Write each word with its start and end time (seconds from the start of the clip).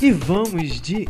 E 0.00 0.12
vamos 0.12 0.80
de? 0.80 1.08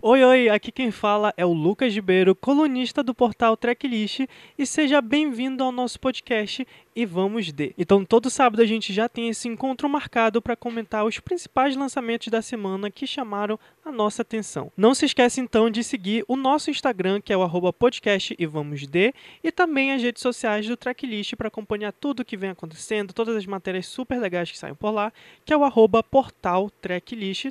Oi, 0.00 0.24
oi, 0.24 0.48
aqui 0.48 0.72
quem 0.72 0.90
fala 0.90 1.34
é 1.36 1.44
o 1.44 1.52
Lucas 1.52 1.94
Ribeiro, 1.94 2.34
colunista 2.34 3.02
do 3.02 3.14
portal 3.14 3.54
Tracklist, 3.54 4.20
e 4.58 4.64
seja 4.64 5.02
bem-vindo 5.02 5.62
ao 5.62 5.70
nosso 5.70 6.00
podcast 6.00 6.66
e 6.94 7.04
vamos 7.04 7.52
de. 7.52 7.74
Então, 7.76 8.04
todo 8.04 8.30
sábado 8.30 8.62
a 8.62 8.66
gente 8.66 8.92
já 8.92 9.08
tem 9.08 9.28
esse 9.28 9.48
encontro 9.48 9.88
marcado 9.88 10.40
para 10.40 10.56
comentar 10.56 11.04
os 11.04 11.18
principais 11.18 11.76
lançamentos 11.76 12.28
da 12.28 12.40
semana 12.40 12.90
que 12.90 13.06
chamaram 13.06 13.58
a 13.84 13.92
nossa 13.92 14.22
atenção. 14.22 14.72
Não 14.76 14.94
se 14.94 15.04
esqueça 15.04 15.40
então 15.40 15.68
de 15.68 15.82
seguir 15.84 16.24
o 16.26 16.36
nosso 16.36 16.70
Instagram, 16.70 17.20
que 17.20 17.32
é 17.32 17.36
o 17.36 17.72
podcast 17.72 18.34
e 18.38 18.46
vamos 18.46 18.86
de, 18.86 19.12
e 19.42 19.52
também 19.52 19.92
as 19.92 20.02
redes 20.02 20.22
sociais 20.22 20.66
do 20.66 20.76
Tracklist 20.76 21.34
para 21.36 21.48
acompanhar 21.48 21.92
tudo 21.92 22.24
que 22.24 22.36
vem 22.36 22.50
acontecendo, 22.50 23.12
todas 23.12 23.36
as 23.36 23.46
matérias 23.46 23.86
super 23.86 24.18
legais 24.18 24.50
que 24.50 24.58
saem 24.58 24.74
por 24.74 24.90
lá, 24.90 25.12
que 25.44 25.52
é 25.52 25.56
o 25.56 25.64
arroba 25.64 26.04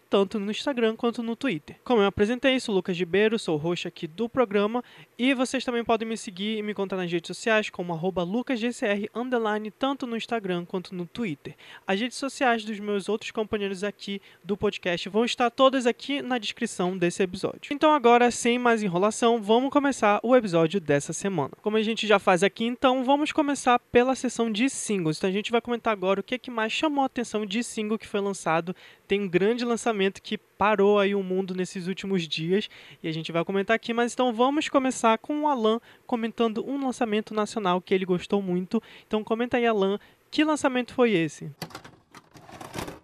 tanto 0.10 0.40
no 0.40 0.52
Instagram 0.52 0.96
quanto 0.96 1.22
no 1.22 1.36
Twitter. 1.36 1.76
Como 1.84 2.02
eu 2.02 2.08
apresentei, 2.08 2.60
sou 2.60 2.74
Lucas 2.74 2.98
Ribeiro, 2.98 3.38
sou 3.38 3.58
host 3.58 3.88
aqui 3.88 4.08
do 4.08 4.28
programa, 4.30 4.84
e 5.18 5.34
vocês 5.34 5.64
também 5.64 5.84
podem 5.84 6.08
me 6.08 6.18
seguir 6.18 6.58
e 6.58 6.64
me 6.64 6.74
contar 6.74 6.98
nas 6.98 7.12
redes 7.12 7.28
sociais 7.28 7.70
como 7.70 7.94
arroba 7.94 8.24
lucasgcr, 8.24 9.10
underline 9.34 9.72
tanto 9.72 10.06
no 10.06 10.16
Instagram 10.16 10.66
quanto 10.66 10.94
no 10.94 11.06
Twitter. 11.06 11.56
As 11.88 12.00
redes 12.00 12.18
sociais 12.18 12.64
dos 12.64 12.80
meus 12.80 13.10
outros 13.10 13.32
companheiros 13.32 13.84
aqui 13.84 14.22
do 14.44 14.56
podcast 14.56 15.10
vão 15.10 15.26
estar 15.26 15.50
todas 15.50 15.88
aqui 15.88 16.22
na 16.22 16.38
descrição 16.38 16.98
desse 16.98 17.24
episódio. 17.24 17.72
Então 17.72 17.94
agora, 17.94 18.30
sem 18.30 18.60
mais 18.60 18.84
enrolação, 18.84 19.42
vamos 19.42 19.72
começar 19.72 20.20
o 20.24 20.36
episódio 20.36 20.80
dessa 20.80 21.14
semana. 21.14 21.52
Como 21.62 21.78
a 21.78 21.82
gente 21.82 22.06
já 22.06 22.20
faz 22.20 22.44
aqui, 22.44 22.66
então 22.66 23.04
vamos 23.04 23.32
começar 23.32 23.80
pela 23.80 24.16
sessão 24.16 24.52
de 24.52 24.70
singles. 24.70 25.18
Então 25.18 25.30
a 25.30 25.34
gente 25.34 25.52
vai 25.52 25.62
comentar 25.62 25.92
agora 25.92 26.20
o 26.20 26.24
que, 26.24 26.36
é 26.36 26.38
que 26.38 26.52
mais 26.52 26.72
chamou 26.72 27.04
a 27.04 27.08
atenção 27.08 27.46
de 27.46 27.64
single 27.64 27.98
que 27.98 28.08
foi 28.08 28.20
lançado. 28.20 28.76
Tem 29.08 29.22
um 29.22 29.28
grande 29.28 29.66
lançamento 29.66 30.22
que 30.22 30.38
parou 30.38 30.98
aí 30.98 31.14
o 31.14 31.22
mundo 31.22 31.54
nesses 31.54 31.88
últimos 31.88 32.28
dias 32.28 32.70
e 33.02 33.08
a 33.08 33.12
gente 33.12 33.32
vai 33.32 33.44
comentar 33.44 33.76
aqui, 33.76 33.94
mas 33.94 34.14
então 34.14 34.34
vamos 34.34 34.70
começar 34.70 35.18
com 35.18 35.42
o 35.42 35.48
Alan 35.48 35.80
comentando 36.08 36.66
um 36.66 36.84
lançamento 36.84 37.34
nacional 37.34 37.82
que 37.82 37.94
ele 37.94 38.06
gostou 38.06 38.42
muito. 38.42 38.82
Então 39.06 39.24
comenta 39.24 39.58
aí, 39.58 39.66
Alan, 39.66 40.00
que 40.32 40.44
lançamento 40.44 40.94
foi 40.94 41.12
esse? 41.12 41.52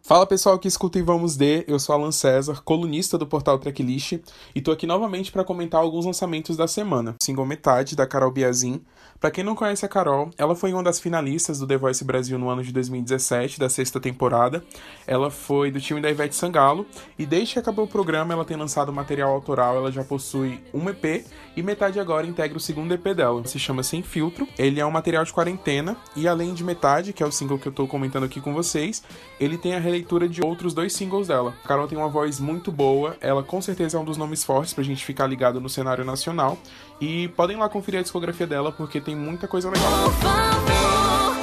Fala 0.10 0.26
pessoal 0.26 0.58
que 0.58 0.68
escuta 0.68 0.98
e 0.98 1.04
vamos 1.04 1.36
de, 1.38 1.64
eu 1.68 1.78
sou 1.78 1.94
Alan 1.94 2.12
César, 2.12 2.64
colunista 2.64 3.16
do 3.16 3.28
portal 3.28 3.60
Tracklist, 3.60 4.14
e 4.56 4.60
tô 4.60 4.72
aqui 4.72 4.88
novamente 4.88 5.32
para 5.32 5.44
comentar 5.44 5.80
alguns 5.80 6.04
lançamentos 6.04 6.58
da 6.58 6.68
semana. 6.68 7.16
Single 7.22 7.46
Metade, 7.46 7.96
da 7.96 8.08
Carol 8.08 8.32
Biazin. 8.32 8.82
Para 9.20 9.32
quem 9.32 9.44
não 9.44 9.54
conhece 9.54 9.86
a 9.86 9.90
Carol, 9.90 10.30
ela 10.38 10.56
foi 10.56 10.72
uma 10.72 10.82
das 10.82 10.98
finalistas 10.98 11.60
do 11.60 11.68
The 11.68 11.76
Voice 11.76 12.06
Brasil 12.06 12.40
no 12.40 12.48
ano 12.50 12.64
de 12.64 12.72
2017, 12.72 13.60
da 13.60 13.68
sexta 13.68 14.00
temporada. 14.00 14.64
Ela 15.06 15.30
foi 15.30 15.70
do 15.70 15.82
time 15.82 16.00
da 16.00 16.10
Ivete 16.10 16.34
Sangalo, 16.34 16.86
e 17.18 17.26
desde 17.26 17.56
que 17.56 17.60
acabou 17.60 17.84
o 17.84 17.88
programa 17.88 18.34
ela 18.34 18.46
tem 18.46 18.56
lançado 18.56 18.94
material 18.94 19.32
autoral, 19.32 19.76
ela 19.76 19.92
já 19.92 20.06
possui 20.06 20.64
um 20.74 20.90
EP, 20.90 21.26
e 21.60 21.62
Metade 21.62 22.00
agora 22.00 22.26
integra 22.26 22.58
o 22.58 22.62
segundo 22.62 22.94
EP 22.94 23.14
dela. 23.14 23.46
Se 23.46 23.60
chama 23.60 23.84
Sem 23.84 24.02
Filtro, 24.02 24.48
ele 24.58 24.80
é 24.80 24.86
um 24.86 24.92
material 24.92 25.26
de 25.26 25.34
quarentena, 25.34 25.98
e 26.16 26.26
além 26.26 26.54
de 26.54 26.64
Metade, 26.64 27.12
que 27.12 27.22
é 27.22 27.26
o 27.26 27.32
single 27.34 27.60
que 27.60 27.68
eu 27.68 27.72
tô 27.74 27.86
comentando 27.86 28.24
aqui 28.24 28.40
com 28.40 28.54
vocês, 28.54 29.04
ele 29.42 29.58
tem 29.58 29.76
a 29.76 29.80
releitura 29.80 30.30
de 30.30 30.42
outros 30.42 30.74
dois 30.74 30.94
singles 30.94 31.28
dela. 31.28 31.54
A 31.66 31.68
Carol 31.68 31.86
tem 31.86 31.98
uma 31.98 32.08
voz 32.08 32.40
muito 32.40 32.72
boa, 32.72 33.18
ela 33.20 33.44
com 33.44 33.62
certeza 33.62 33.98
é 33.98 34.00
um 34.00 34.06
dos 34.06 34.16
nomes 34.16 34.42
fortes 34.42 34.74
pra 34.74 34.86
gente 34.86 35.04
ficar 35.04 35.28
ligado 35.28 35.60
no 35.60 35.68
cenário 35.68 36.06
nacional. 36.06 36.58
E 37.02 37.28
podem 37.30 37.58
lá 37.58 37.68
conferir 37.68 38.00
a 38.00 38.04
discografia 38.04 38.48
dela 38.48 38.72
porque 38.72 39.02
tem 39.02 39.16
muita 39.16 39.46
coisa 39.46 39.70
legal. 39.70 39.92
Por 40.04 40.14
favor, 40.14 41.36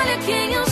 olha 0.00 0.18
quem 0.24 0.52
eu 0.52 0.63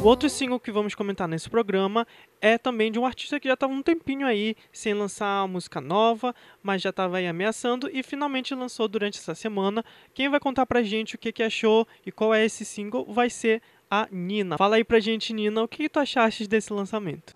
o 0.00 0.04
outro 0.04 0.30
single 0.30 0.60
que 0.60 0.70
vamos 0.70 0.94
comentar 0.94 1.26
nesse 1.26 1.50
programa 1.50 2.06
é 2.40 2.56
também 2.56 2.90
de 2.92 2.98
um 2.98 3.04
artista 3.04 3.40
que 3.40 3.48
já 3.48 3.54
estava 3.54 3.72
um 3.72 3.82
tempinho 3.82 4.26
aí 4.26 4.54
sem 4.72 4.94
lançar 4.94 5.46
música 5.48 5.80
nova, 5.80 6.34
mas 6.62 6.80
já 6.80 6.90
estava 6.90 7.16
aí 7.16 7.26
ameaçando 7.26 7.90
e 7.92 8.02
finalmente 8.02 8.54
lançou 8.54 8.86
durante 8.86 9.18
essa 9.18 9.34
semana. 9.34 9.84
Quem 10.14 10.28
vai 10.28 10.38
contar 10.38 10.66
pra 10.66 10.82
gente 10.82 11.16
o 11.16 11.18
que, 11.18 11.32
que 11.32 11.42
achou 11.42 11.86
e 12.06 12.12
qual 12.12 12.32
é 12.32 12.44
esse 12.44 12.64
single 12.64 13.04
vai 13.12 13.28
ser 13.28 13.60
a 13.90 14.06
Nina. 14.10 14.56
Fala 14.56 14.76
aí 14.76 14.84
pra 14.84 15.00
gente, 15.00 15.32
Nina, 15.32 15.62
o 15.62 15.68
que, 15.68 15.78
que 15.78 15.88
tu 15.88 15.98
achaste 15.98 16.46
desse 16.46 16.72
lançamento? 16.72 17.34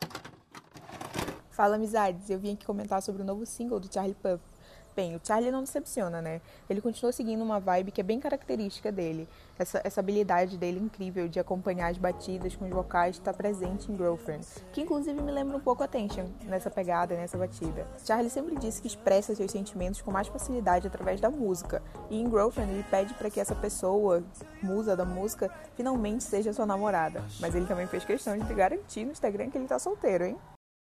Fala, 1.50 1.76
amizades. 1.76 2.30
Eu 2.30 2.38
vim 2.38 2.52
aqui 2.52 2.64
comentar 2.64 3.02
sobre 3.02 3.22
o 3.22 3.24
novo 3.24 3.44
single 3.44 3.80
do 3.80 3.92
Charlie 3.92 4.14
Puth. 4.14 4.51
Bem, 4.94 5.16
o 5.16 5.20
Charlie 5.22 5.50
não 5.50 5.62
decepciona, 5.62 6.20
né? 6.20 6.40
Ele 6.68 6.80
continua 6.80 7.12
seguindo 7.12 7.42
uma 7.42 7.58
vibe 7.58 7.90
que 7.90 8.00
é 8.00 8.04
bem 8.04 8.20
característica 8.20 8.92
dele. 8.92 9.26
Essa, 9.58 9.80
essa 9.84 10.00
habilidade 10.00 10.58
dele 10.58 10.78
incrível 10.78 11.28
de 11.28 11.40
acompanhar 11.40 11.90
as 11.90 11.96
batidas 11.96 12.54
com 12.54 12.66
os 12.66 12.70
vocais 12.70 13.16
está 13.16 13.32
presente 13.32 13.90
em 13.90 13.96
Girlfriend, 13.96 14.46
que 14.72 14.82
inclusive 14.82 15.20
me 15.22 15.30
lembra 15.32 15.56
um 15.56 15.60
pouco 15.60 15.82
Attention 15.82 16.26
nessa 16.44 16.70
pegada, 16.70 17.14
nessa 17.14 17.38
batida. 17.38 17.86
Charlie 18.04 18.30
sempre 18.30 18.56
disse 18.56 18.82
que 18.82 18.88
expressa 18.88 19.34
seus 19.34 19.50
sentimentos 19.50 20.02
com 20.02 20.10
mais 20.10 20.28
facilidade 20.28 20.86
através 20.86 21.20
da 21.20 21.30
música, 21.30 21.82
e 22.10 22.20
em 22.20 22.28
Girlfriend 22.28 22.72
ele 22.72 22.84
pede 22.90 23.14
para 23.14 23.30
que 23.30 23.40
essa 23.40 23.54
pessoa, 23.54 24.22
musa 24.62 24.94
da 24.94 25.04
música, 25.04 25.50
finalmente 25.74 26.24
seja 26.24 26.52
sua 26.52 26.66
namorada. 26.66 27.22
Mas 27.40 27.54
ele 27.54 27.66
também 27.66 27.86
fez 27.86 28.04
questão 28.04 28.36
de 28.36 28.54
garantir 28.54 29.04
no 29.04 29.12
Instagram 29.12 29.50
que 29.50 29.58
ele 29.58 29.66
tá 29.66 29.78
solteiro, 29.78 30.24
hein? 30.24 30.36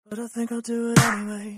But 0.10 0.20
I 0.20 0.28
think 0.28 0.52
I'll 0.52 0.62
do 0.62 0.90
it 0.90 1.00
anyway. 1.00 1.56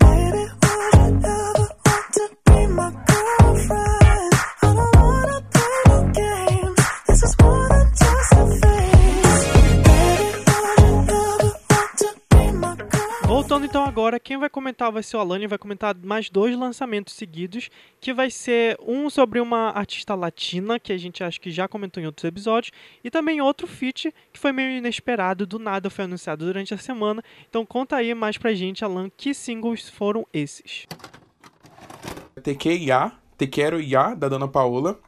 Voltando 13.52 13.66
então 13.66 13.84
agora, 13.84 14.18
quem 14.18 14.38
vai 14.38 14.48
comentar 14.48 14.90
vai 14.90 15.02
ser 15.02 15.16
o 15.16 15.20
Alane, 15.20 15.46
vai 15.46 15.58
comentar 15.58 15.94
mais 15.96 16.30
dois 16.30 16.56
lançamentos 16.56 17.14
seguidos, 17.14 17.68
que 18.00 18.12
vai 18.12 18.30
ser 18.30 18.78
um 18.80 19.10
sobre 19.10 19.40
uma 19.40 19.70
artista 19.70 20.14
latina, 20.14 20.80
que 20.80 20.92
a 20.92 20.96
gente 20.96 21.22
acha 21.22 21.38
que 21.38 21.50
já 21.50 21.68
comentou 21.68 22.02
em 22.02 22.06
outros 22.06 22.24
episódios, 22.24 22.72
e 23.04 23.10
também 23.10 23.40
outro 23.42 23.66
feat 23.66 24.14
que 24.32 24.38
foi 24.38 24.52
meio 24.52 24.78
inesperado, 24.78 25.44
do 25.46 25.58
nada 25.58 25.90
foi 25.90 26.06
anunciado 26.06 26.46
durante 26.46 26.72
a 26.72 26.78
semana. 26.78 27.22
Então 27.48 27.66
conta 27.66 27.96
aí 27.96 28.14
mais 28.14 28.38
pra 28.38 28.54
gente, 28.54 28.84
Alan, 28.84 29.10
que 29.16 29.34
singles 29.34 29.88
foram 29.88 30.26
esses. 30.32 30.86
TQIA, 32.40 33.12
Te 33.36 33.46
Quero 33.46 33.80
Ya, 33.80 34.14
da 34.14 34.28
Dona 34.28 34.48
Paola. 34.48 34.98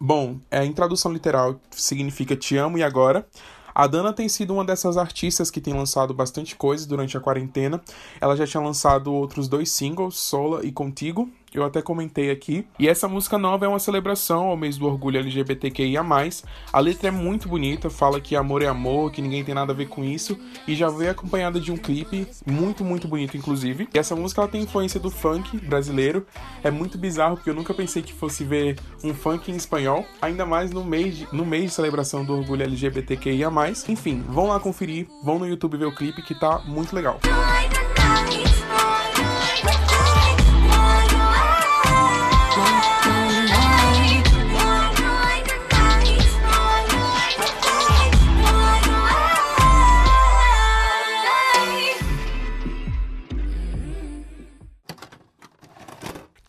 Bom, 0.00 0.38
é, 0.50 0.64
em 0.64 0.72
tradução 0.72 1.12
literal 1.12 1.60
significa 1.70 2.36
Te 2.36 2.56
Amo 2.56 2.76
e 2.78 2.82
Agora. 2.82 3.26
A 3.74 3.86
Dana 3.86 4.12
tem 4.12 4.28
sido 4.28 4.52
uma 4.52 4.64
dessas 4.64 4.96
artistas 4.96 5.50
que 5.50 5.60
tem 5.60 5.72
lançado 5.72 6.12
bastante 6.12 6.54
coisa 6.54 6.86
durante 6.86 7.16
a 7.16 7.20
quarentena. 7.20 7.80
Ela 8.20 8.36
já 8.36 8.46
tinha 8.46 8.62
lançado 8.62 9.12
outros 9.12 9.48
dois 9.48 9.70
singles, 9.70 10.18
Sola 10.18 10.64
e 10.64 10.70
Contigo, 10.70 11.30
eu 11.58 11.64
até 11.64 11.82
comentei 11.82 12.30
aqui. 12.30 12.66
E 12.78 12.88
essa 12.88 13.08
música 13.08 13.38
nova 13.38 13.64
é 13.64 13.68
uma 13.68 13.78
celebração 13.78 14.44
ao 14.44 14.56
mês 14.56 14.76
do 14.76 14.86
orgulho 14.86 15.18
LGBTQIA. 15.18 16.02
A 16.72 16.80
letra 16.80 17.08
é 17.08 17.10
muito 17.10 17.48
bonita, 17.48 17.88
fala 17.88 18.20
que 18.20 18.36
amor 18.36 18.62
é 18.62 18.66
amor, 18.66 19.10
que 19.10 19.22
ninguém 19.22 19.44
tem 19.44 19.54
nada 19.54 19.72
a 19.72 19.76
ver 19.76 19.88
com 19.88 20.04
isso, 20.04 20.38
e 20.66 20.74
já 20.74 20.88
veio 20.88 21.10
acompanhada 21.10 21.60
de 21.60 21.72
um 21.72 21.76
clipe 21.76 22.26
muito, 22.46 22.84
muito 22.84 23.08
bonito, 23.08 23.36
inclusive. 23.36 23.88
E 23.94 23.98
essa 23.98 24.14
música 24.14 24.40
ela 24.40 24.50
tem 24.50 24.62
influência 24.62 25.00
do 25.00 25.10
funk 25.10 25.58
brasileiro. 25.58 26.26
É 26.62 26.70
muito 26.70 26.98
bizarro, 26.98 27.36
porque 27.36 27.50
eu 27.50 27.54
nunca 27.54 27.72
pensei 27.72 28.02
que 28.02 28.12
fosse 28.12 28.44
ver 28.44 28.78
um 29.02 29.14
funk 29.14 29.50
em 29.50 29.56
espanhol, 29.56 30.04
ainda 30.20 30.44
mais 30.44 30.70
no 30.70 30.84
mês 30.84 31.16
de, 31.18 31.28
no 31.32 31.44
mês 31.44 31.64
de 31.64 31.70
celebração 31.70 32.24
do 32.24 32.36
orgulho 32.36 32.62
LGBTQIA. 32.62 33.50
Enfim, 33.88 34.22
vão 34.28 34.48
lá 34.48 34.58
conferir, 34.58 35.06
vão 35.22 35.38
no 35.38 35.46
YouTube 35.46 35.76
ver 35.76 35.86
o 35.86 35.94
clipe 35.94 36.22
que 36.22 36.34
tá 36.34 36.60
muito 36.66 36.94
legal. 36.94 37.20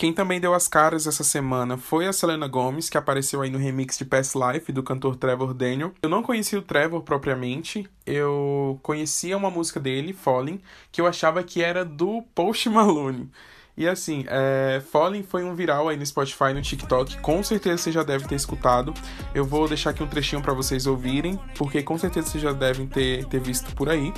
Quem 0.03 0.11
também 0.11 0.38
deu 0.38 0.53
as 0.53 0.67
caras 0.67 1.07
essa 1.07 1.23
semana 1.23 1.77
foi 1.77 2.07
a 2.07 2.11
Selena 2.11 2.45
Gomez, 2.45 2.89
que 2.89 2.97
apareceu 2.97 3.41
aí 3.41 3.50
no 3.50 3.57
remix 3.57 3.97
de 3.97 4.03
Past 4.03 4.38
Life 4.38 4.69
do 4.69 4.83
cantor 4.83 5.15
Trevor 5.15 5.53
Daniel. 5.53 5.94
Eu 6.01 6.09
não 6.09 6.21
conhecia 6.21 6.59
o 6.59 6.61
Trevor 6.61 7.03
propriamente, 7.03 7.89
eu 8.05 8.77
conhecia 8.83 9.38
uma 9.38 9.50
música 9.50 9.79
dele, 9.79 10.11
Falling, 10.11 10.59
que 10.91 11.00
eu 11.00 11.07
achava 11.07 11.41
que 11.41 11.63
era 11.63 11.85
do 11.85 12.21
Post 12.35 12.67
Malone. 12.67 13.31
E 13.75 13.87
assim, 13.87 14.23
é, 14.27 14.81
Fallen 14.91 15.23
foi 15.23 15.43
um 15.43 15.55
viral 15.55 15.89
aí 15.89 15.97
no 15.97 16.05
Spotify 16.05 16.53
no 16.53 16.61
TikTok. 16.61 17.17
Com 17.19 17.43
certeza 17.43 17.77
você 17.77 17.91
já 17.91 18.03
deve 18.03 18.27
ter 18.27 18.35
escutado. 18.35 18.93
Eu 19.33 19.43
vou 19.43 19.67
deixar 19.67 19.89
aqui 19.89 20.03
um 20.03 20.07
trechinho 20.07 20.41
para 20.41 20.53
vocês 20.53 20.85
ouvirem, 20.85 21.39
porque 21.57 21.81
com 21.81 21.97
certeza 21.97 22.27
vocês 22.27 22.43
já 22.43 22.53
devem 22.53 22.85
ter, 22.85 23.25
ter 23.25 23.39
visto 23.39 23.73
por 23.75 23.89
aí. 23.89 24.13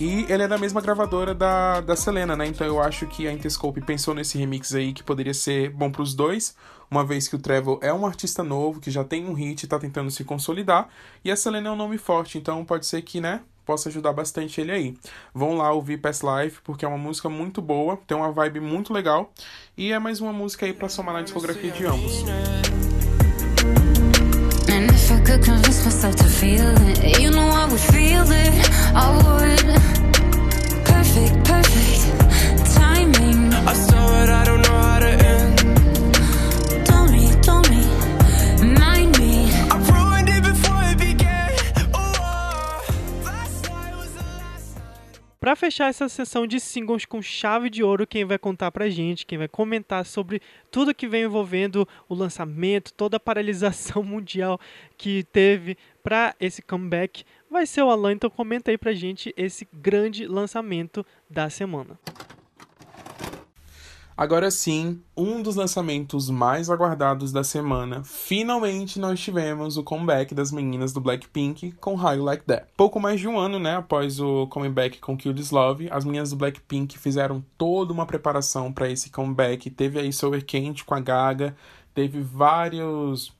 E 0.00 0.24
ele 0.30 0.42
é 0.42 0.48
da 0.48 0.56
mesma 0.58 0.80
gravadora 0.80 1.34
da, 1.34 1.80
da 1.80 1.94
Selena, 1.94 2.34
né? 2.36 2.46
Então 2.46 2.66
eu 2.66 2.80
acho 2.80 3.06
que 3.06 3.26
a 3.26 3.32
Interscope 3.32 3.80
pensou 3.82 4.14
nesse 4.14 4.38
remix 4.38 4.74
aí 4.74 4.92
que 4.92 5.02
poderia 5.02 5.34
ser 5.34 5.70
bom 5.70 5.90
para 5.90 6.02
os 6.02 6.14
dois, 6.14 6.54
uma 6.90 7.04
vez 7.04 7.28
que 7.28 7.36
o 7.36 7.38
Trevor 7.38 7.78
é 7.82 7.92
um 7.92 8.06
artista 8.06 8.42
novo, 8.42 8.80
que 8.80 8.90
já 8.90 9.04
tem 9.04 9.26
um 9.26 9.32
hit 9.32 9.66
tá 9.66 9.78
tentando 9.78 10.10
se 10.10 10.24
consolidar, 10.24 10.88
e 11.24 11.30
a 11.30 11.36
Selena 11.36 11.68
é 11.68 11.72
um 11.72 11.76
nome 11.76 11.98
forte, 11.98 12.38
então 12.38 12.64
pode 12.64 12.86
ser 12.86 13.02
que, 13.02 13.20
né, 13.20 13.40
possa 13.66 13.88
ajudar 13.88 14.12
bastante 14.12 14.60
ele 14.60 14.72
aí. 14.72 14.94
Vão 15.34 15.56
lá 15.56 15.72
ouvir 15.72 15.98
Past 15.98 16.24
Life, 16.24 16.60
porque 16.62 16.84
é 16.84 16.88
uma 16.88 16.96
música 16.96 17.28
muito 17.28 17.60
boa, 17.60 17.98
tem 18.06 18.16
uma 18.16 18.30
vibe 18.30 18.60
muito 18.60 18.94
legal, 18.94 19.32
e 19.76 19.92
é 19.92 19.98
mais 19.98 20.20
uma 20.20 20.32
música 20.32 20.64
aí 20.64 20.72
para 20.72 20.88
somar 20.88 21.14
na 21.14 21.22
discografia 21.22 21.72
de 21.72 21.84
ambos. 21.84 22.24
And 24.68 24.90
Para 45.46 45.54
fechar 45.54 45.88
essa 45.88 46.08
sessão 46.08 46.44
de 46.44 46.58
singles 46.58 47.04
com 47.04 47.22
chave 47.22 47.70
de 47.70 47.80
ouro, 47.80 48.04
quem 48.04 48.24
vai 48.24 48.36
contar 48.36 48.72
pra 48.72 48.88
gente, 48.88 49.24
quem 49.24 49.38
vai 49.38 49.46
comentar 49.46 50.04
sobre 50.04 50.42
tudo 50.72 50.92
que 50.92 51.06
vem 51.06 51.22
envolvendo 51.22 51.86
o 52.08 52.16
lançamento, 52.16 52.92
toda 52.92 53.16
a 53.16 53.20
paralisação 53.20 54.02
mundial 54.02 54.58
que 54.98 55.22
teve 55.30 55.78
para 56.02 56.34
esse 56.40 56.60
comeback, 56.60 57.22
vai 57.48 57.64
ser 57.64 57.82
o 57.82 57.90
Alan. 57.90 58.14
Então 58.14 58.28
comenta 58.28 58.72
aí 58.72 58.76
pra 58.76 58.92
gente 58.92 59.32
esse 59.36 59.68
grande 59.72 60.26
lançamento 60.26 61.06
da 61.30 61.48
semana. 61.48 61.96
Agora 64.16 64.50
sim, 64.50 65.02
um 65.14 65.42
dos 65.42 65.56
lançamentos 65.56 66.30
mais 66.30 66.70
aguardados 66.70 67.32
da 67.32 67.44
semana. 67.44 68.02
Finalmente 68.02 68.98
nós 68.98 69.20
tivemos 69.20 69.76
o 69.76 69.82
comeback 69.82 70.34
das 70.34 70.50
meninas 70.50 70.90
do 70.90 71.02
Blackpink 71.02 71.72
com 71.72 72.00
You 72.00 72.24
Like 72.24 72.44
That. 72.46 72.66
Pouco 72.78 72.98
mais 72.98 73.20
de 73.20 73.28
um 73.28 73.38
ano, 73.38 73.58
né, 73.58 73.76
após 73.76 74.18
o 74.18 74.46
comeback 74.46 75.00
com 75.00 75.18
Kill 75.18 75.34
This 75.34 75.50
Love, 75.50 75.88
as 75.90 76.06
meninas 76.06 76.30
do 76.30 76.36
Blackpink 76.36 76.98
fizeram 76.98 77.44
toda 77.58 77.92
uma 77.92 78.06
preparação 78.06 78.72
para 78.72 78.88
esse 78.88 79.10
comeback. 79.10 79.68
Teve 79.68 79.98
aí 79.98 80.10
Sober 80.10 80.42
Quente 80.46 80.82
com 80.82 80.94
a 80.94 81.00
Gaga, 81.00 81.54
teve 81.94 82.22
vários 82.22 83.36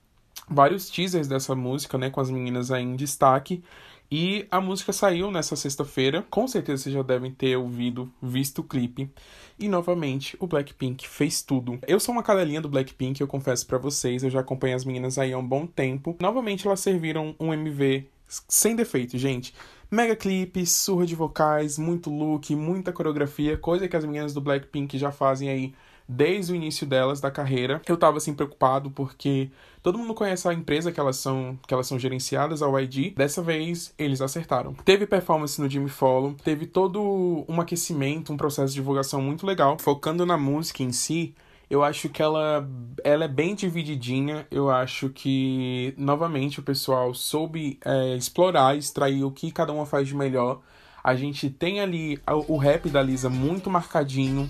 vários 0.47 0.89
teasers 0.89 1.27
dessa 1.27 1.55
música, 1.55 1.97
né, 1.97 2.11
com 2.11 2.21
as 2.21 2.29
meninas 2.29 2.69
aí 2.69 2.83
em 2.83 2.95
destaque. 2.95 3.63
E 4.09 4.47
a 4.49 4.61
música 4.61 4.93
saiu 4.93 5.29
nessa 5.29 5.55
sexta-feira. 5.55 6.25
Com 6.29 6.47
certeza 6.47 6.83
vocês 6.83 6.95
já 6.95 7.01
devem 7.01 7.31
ter 7.31 7.57
ouvido, 7.57 8.11
visto 8.21 8.59
o 8.59 8.63
clipe. 8.63 9.11
E 9.59 9.67
novamente, 9.67 10.37
o 10.39 10.47
Blackpink 10.47 11.07
fez 11.07 11.41
tudo. 11.41 11.77
Eu 11.87 11.99
sou 11.99 12.13
uma 12.13 12.23
cadelinha 12.23 12.61
do 12.61 12.69
Blackpink, 12.69 13.19
eu 13.19 13.27
confesso 13.27 13.65
para 13.67 13.77
vocês. 13.77 14.23
Eu 14.23 14.29
já 14.29 14.39
acompanho 14.39 14.75
as 14.75 14.85
meninas 14.85 15.17
aí 15.17 15.33
há 15.33 15.37
um 15.37 15.47
bom 15.47 15.67
tempo. 15.67 16.15
Novamente, 16.19 16.65
elas 16.65 16.79
serviram 16.79 17.35
um 17.39 17.53
MV 17.53 18.07
sem 18.27 18.75
defeito, 18.75 19.17
gente. 19.17 19.53
Mega 19.89 20.15
clipe, 20.15 20.65
surra 20.65 21.05
de 21.05 21.15
vocais, 21.15 21.77
muito 21.77 22.09
look, 22.09 22.53
muita 22.55 22.91
coreografia, 22.91 23.57
coisa 23.57 23.87
que 23.87 23.95
as 23.95 24.03
meninas 24.03 24.33
do 24.33 24.41
Blackpink 24.41 24.97
já 24.97 25.11
fazem 25.11 25.49
aí 25.49 25.73
desde 26.07 26.53
o 26.53 26.55
início 26.55 26.87
delas 26.87 27.19
da 27.19 27.29
carreira. 27.29 27.81
Eu 27.87 27.97
tava 27.97 28.17
assim 28.17 28.33
preocupado 28.33 28.89
porque 28.91 29.49
todo 29.83 29.97
mundo 29.97 30.13
conhece 30.13 30.47
a 30.47 30.53
empresa 30.53 30.91
que 30.91 30.99
elas 30.99 31.17
são 31.17 31.57
que 31.67 31.73
elas 31.73 31.87
são 31.87 31.99
gerenciadas, 31.99 32.61
a 32.61 32.67
YG. 32.79 33.13
Dessa 33.15 33.41
vez 33.41 33.93
eles 33.97 34.21
acertaram. 34.21 34.73
Teve 34.85 35.05
performance 35.05 35.59
no 35.61 35.69
Jimmy 35.69 35.89
Fallon, 35.89 36.33
teve 36.33 36.65
todo 36.65 37.45
um 37.47 37.59
aquecimento, 37.59 38.31
um 38.31 38.37
processo 38.37 38.73
de 38.73 38.75
divulgação 38.75 39.21
muito 39.21 39.45
legal, 39.45 39.77
focando 39.79 40.25
na 40.25 40.37
música 40.37 40.83
em 40.83 40.91
si. 40.91 41.35
Eu 41.69 41.83
acho 41.83 42.07
que 42.07 42.21
ela, 42.21 42.65
ela 43.03 43.25
é 43.25 43.27
bem 43.27 43.53
divididinha. 43.53 44.47
Eu 44.49 44.69
acho 44.69 45.09
que, 45.09 45.93
novamente, 45.97 46.61
o 46.61 46.63
pessoal 46.63 47.13
soube 47.13 47.77
é, 47.83 48.15
explorar, 48.15 48.77
extrair 48.77 49.23
o 49.25 49.31
que 49.31 49.51
cada 49.51 49.73
uma 49.73 49.85
faz 49.85 50.07
de 50.07 50.15
melhor. 50.15 50.61
A 51.03 51.13
gente 51.15 51.49
tem 51.49 51.81
ali 51.81 52.19
o 52.47 52.57
rap 52.57 52.89
da 52.89 53.01
Lisa 53.01 53.29
muito 53.29 53.69
marcadinho. 53.69 54.47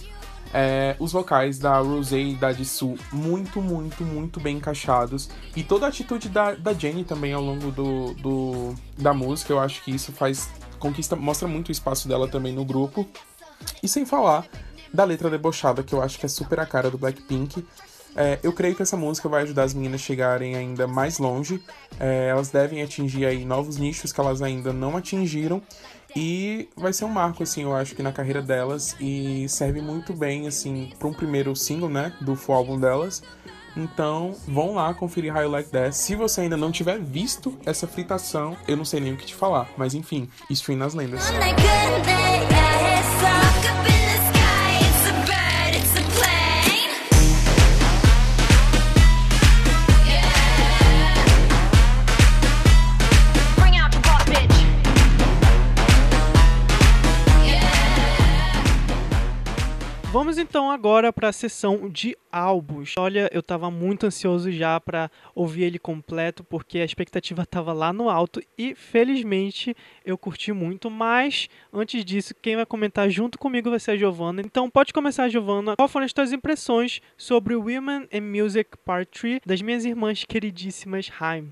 É, 0.54 0.96
os 1.00 1.12
vocais 1.12 1.60
da 1.60 1.78
Rosé 1.80 2.20
e 2.20 2.36
da 2.36 2.54
Jisoo 2.54 2.98
muito, 3.12 3.62
muito, 3.62 4.04
muito 4.04 4.40
bem 4.40 4.58
encaixados. 4.58 5.30
E 5.56 5.64
toda 5.64 5.86
a 5.86 5.90
atitude 5.90 6.30
da, 6.30 6.54
da 6.54 6.74
Jenny 6.74 7.04
também 7.04 7.34
ao 7.34 7.42
longo 7.42 7.72
do, 7.72 8.14
do, 8.16 8.76
da 8.98 9.14
música, 9.14 9.52
eu 9.52 9.60
acho 9.60 9.84
que 9.84 9.92
isso 9.92 10.12
faz. 10.12 10.50
conquista 10.80 11.16
mostra 11.16 11.48
muito 11.48 11.70
o 11.70 11.72
espaço 11.72 12.08
dela 12.08 12.28
também 12.28 12.54
no 12.54 12.64
grupo. 12.64 13.06
E 13.82 13.88
sem 13.88 14.06
falar 14.06 14.46
da 14.94 15.04
letra 15.04 15.30
debochada, 15.30 15.84
que 15.84 15.94
eu 15.94 16.02
acho 16.02 16.18
que 16.18 16.26
é 16.26 16.30
super 16.30 16.60
a 16.60 16.66
cara 16.66 16.90
do 16.90 16.98
Blackpink. 16.98 17.66
É, 18.16 18.40
eu 18.42 18.52
creio 18.52 18.74
que 18.74 18.82
essa 18.82 18.98
música 18.98 19.30
vai 19.30 19.44
ajudar 19.44 19.64
as 19.64 19.76
meninas 19.76 20.02
a 20.02 20.04
chegarem 20.04 20.56
ainda 20.56 20.88
mais 20.88 21.20
longe. 21.20 21.62
É, 22.00 22.30
elas 22.30 22.50
devem 22.50 22.82
atingir 22.82 23.26
aí 23.26 23.46
novos 23.46 23.78
nichos 23.78 24.12
que 24.12 24.20
elas 24.20 24.42
ainda 24.42 24.74
não 24.74 24.98
atingiram. 24.98 25.62
E 26.15 26.69
vai 26.75 26.94
ser 26.94 27.06
um 27.06 27.09
marco, 27.09 27.44
assim, 27.44 27.63
eu 27.63 27.75
acho 27.75 27.95
que 27.95 28.01
na 28.01 28.12
carreira 28.12 28.42
delas. 28.42 28.95
E 29.00 29.48
serve 29.50 29.81
muito 29.81 30.13
bem, 30.13 30.48
assim, 30.48 30.92
para 30.98 31.07
um 31.07 31.13
primeiro 31.13 31.56
single, 31.56 31.89
né? 31.89 32.13
Do 32.21 32.36
full 32.36 32.56
álbum 32.56 32.80
delas. 32.80 33.21
Então, 33.75 34.36
vão 34.48 34.74
lá 34.74 34.94
conferir 34.94 35.36
You 35.36 35.50
Like 35.50 35.69
That. 35.69 35.95
Se 35.95 36.15
você 36.15 36.42
ainda 36.42 36.57
não 36.57 36.71
tiver 36.71 37.00
visto 37.00 37.56
essa 37.63 37.86
fritação, 37.88 38.57
eu 38.68 38.75
não 38.75 38.83
sei 38.83 39.00
nem 39.00 39.13
o 39.13 39.18
que 39.18 39.25
te 39.25 39.36
falar. 39.36 39.69
Mas 39.77 39.94
enfim, 39.94 40.27
stream 40.50 40.80
nas 40.80 40.95
lendas. 40.95 41.30
Vamos 41.30 42.56
agora 60.77 61.12
para 61.12 61.29
a 61.29 61.33
sessão 61.33 61.89
de 61.89 62.15
álbuns. 62.31 62.94
Olha, 63.00 63.27
eu 63.33 63.39
estava 63.39 63.71
muito 63.71 64.06
ansioso 64.06 64.51
já 64.51 64.79
para 64.79 65.09
ouvir 65.33 65.63
ele 65.63 65.79
completo, 65.79 66.44
porque 66.44 66.77
a 66.77 66.85
expectativa 66.85 67.41
estava 67.41 67.74
lá 67.74 67.91
no 67.91 68.12
alto 68.12 68.39
e 68.56 68.75
felizmente 68.75 69.75
eu 70.06 70.15
curti 70.19 70.53
muito. 70.53 70.91
Mas 70.91 71.50
antes 71.74 72.06
disso, 72.06 72.35
quem 72.39 72.56
vai 72.56 72.65
comentar 72.65 73.09
junto 73.09 73.39
comigo 73.39 73.71
vai 73.71 73.79
ser 73.79 73.91
a 73.91 73.97
Giovanna. 73.97 74.41
Então 74.41 74.69
pode 74.69 74.94
começar, 74.94 75.27
Giovanna. 75.29 75.75
Qual 75.75 75.88
foram 75.88 76.05
as 76.05 76.13
tuas 76.13 76.31
impressões 76.31 77.01
sobre 77.17 77.55
Women 77.55 78.07
in 78.12 78.22
Music 78.22 78.77
Part 78.86 79.19
3 79.19 79.39
das 79.43 79.63
minhas 79.63 79.84
irmãs 79.84 80.25
queridíssimas 80.25 81.12
Haim? 81.19 81.51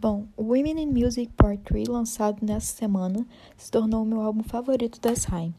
Bom, 0.00 0.26
Women 0.36 0.82
in 0.82 0.86
Music 0.86 1.32
Part 1.36 1.62
3, 1.62 1.86
lançado 1.86 2.44
nessa 2.44 2.74
semana, 2.74 3.24
se 3.56 3.70
tornou 3.70 4.02
o 4.02 4.06
meu 4.06 4.20
álbum 4.20 4.42
favorito 4.42 5.00
das 5.00 5.32
Haim. 5.32 5.54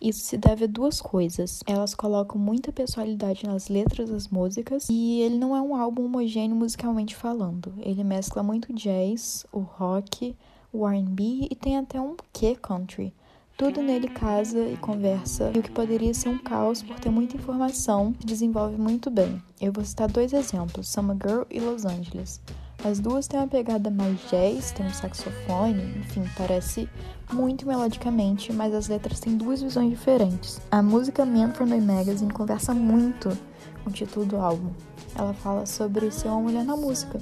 Isso 0.00 0.20
se 0.20 0.36
deve 0.36 0.64
a 0.64 0.68
duas 0.68 1.00
coisas. 1.00 1.60
Elas 1.66 1.94
colocam 1.94 2.40
muita 2.40 2.72
personalidade 2.72 3.44
nas 3.44 3.68
letras 3.68 4.10
das 4.10 4.28
músicas 4.28 4.88
e 4.88 5.20
ele 5.20 5.36
não 5.36 5.56
é 5.56 5.60
um 5.60 5.74
álbum 5.74 6.04
homogêneo 6.04 6.56
musicalmente 6.56 7.16
falando. 7.16 7.74
Ele 7.78 8.04
mescla 8.04 8.42
muito 8.42 8.72
jazz, 8.72 9.44
o 9.52 9.58
rock, 9.58 10.36
o 10.72 10.86
R&B 10.86 11.48
e 11.50 11.56
tem 11.56 11.76
até 11.76 12.00
um 12.00 12.16
quê 12.32 12.54
country. 12.54 13.12
Tudo 13.56 13.82
nele 13.82 14.06
casa 14.06 14.68
e 14.68 14.76
conversa, 14.76 15.50
e 15.52 15.58
o 15.58 15.62
que 15.64 15.70
poderia 15.72 16.14
ser 16.14 16.28
um 16.28 16.38
caos 16.38 16.80
por 16.80 17.00
ter 17.00 17.10
muita 17.10 17.36
informação 17.36 18.14
se 18.20 18.24
desenvolve 18.24 18.76
muito 18.76 19.10
bem. 19.10 19.42
Eu 19.60 19.72
vou 19.72 19.84
citar 19.84 20.08
dois 20.08 20.32
exemplos, 20.32 20.88
Summer 20.88 21.16
Girl 21.20 21.42
e 21.50 21.58
Los 21.58 21.84
Angeles. 21.84 22.40
As 22.84 23.00
duas 23.00 23.26
têm 23.26 23.40
uma 23.40 23.48
pegada 23.48 23.90
mais 23.90 24.18
jazz, 24.30 24.70
tem 24.70 24.86
um 24.86 24.94
saxofone, 24.94 25.82
enfim, 25.98 26.22
parece 26.36 26.88
muito 27.32 27.66
melodicamente, 27.66 28.52
mas 28.52 28.72
as 28.72 28.86
letras 28.86 29.18
têm 29.18 29.36
duas 29.36 29.60
visões 29.60 29.90
diferentes. 29.90 30.60
A 30.70 30.80
música 30.80 31.26
Man 31.26 31.52
from 31.52 31.66
the 31.66 31.80
Magazine 31.80 32.32
conversa 32.32 32.72
muito 32.72 33.36
com 33.82 33.90
o 33.90 33.92
título 33.92 34.24
do 34.24 34.36
álbum. 34.36 34.70
Ela 35.16 35.34
fala 35.34 35.66
sobre 35.66 36.08
ser 36.12 36.28
uma 36.28 36.40
mulher 36.40 36.64
na 36.64 36.76
música, 36.76 37.20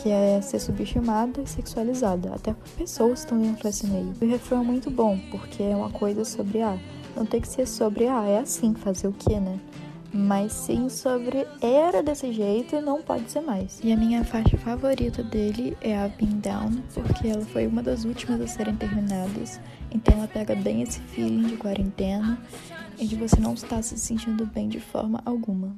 que 0.00 0.10
é 0.10 0.40
ser 0.40 0.60
subestimada 0.60 1.42
e 1.42 1.46
sexualizada, 1.46 2.32
até 2.32 2.54
pessoas 2.76 3.20
estão 3.20 3.36
dentro 3.36 3.64
desse 3.64 3.88
meio. 3.88 4.14
E 4.20 4.24
o 4.24 4.30
refrão 4.30 4.60
é 4.60 4.64
muito 4.64 4.92
bom, 4.92 5.18
porque 5.28 5.62
é 5.64 5.74
uma 5.74 5.90
coisa 5.90 6.24
sobre, 6.24 6.62
ah, 6.62 6.78
não 7.16 7.26
tem 7.26 7.40
que 7.40 7.48
ser 7.48 7.66
sobre, 7.66 8.06
ah, 8.06 8.24
é 8.26 8.38
assim, 8.38 8.74
fazer 8.74 9.08
o 9.08 9.12
quê, 9.12 9.40
né? 9.40 9.58
Mas 10.14 10.52
sim 10.52 10.88
sobre 10.88 11.44
era 11.60 12.00
desse 12.00 12.32
jeito 12.32 12.76
e 12.76 12.80
não 12.80 13.02
pode 13.02 13.28
ser 13.30 13.40
mais. 13.40 13.80
E 13.82 13.92
a 13.92 13.96
minha 13.96 14.24
faixa 14.24 14.56
favorita 14.56 15.24
dele 15.24 15.76
é 15.80 15.98
a 15.98 16.06
Been 16.06 16.38
Down, 16.38 16.70
porque 16.94 17.26
ela 17.26 17.44
foi 17.46 17.66
uma 17.66 17.82
das 17.82 18.04
últimas 18.04 18.40
a 18.40 18.46
serem 18.46 18.76
terminadas, 18.76 19.60
então 19.90 20.16
ela 20.16 20.28
pega 20.28 20.54
bem 20.54 20.82
esse 20.82 21.00
feeling 21.00 21.48
de 21.48 21.56
quarentena 21.56 22.40
em 22.96 23.08
que 23.08 23.16
você 23.16 23.40
não 23.40 23.54
está 23.54 23.82
se 23.82 23.98
sentindo 23.98 24.46
bem 24.46 24.68
de 24.68 24.78
forma 24.78 25.20
alguma. 25.24 25.76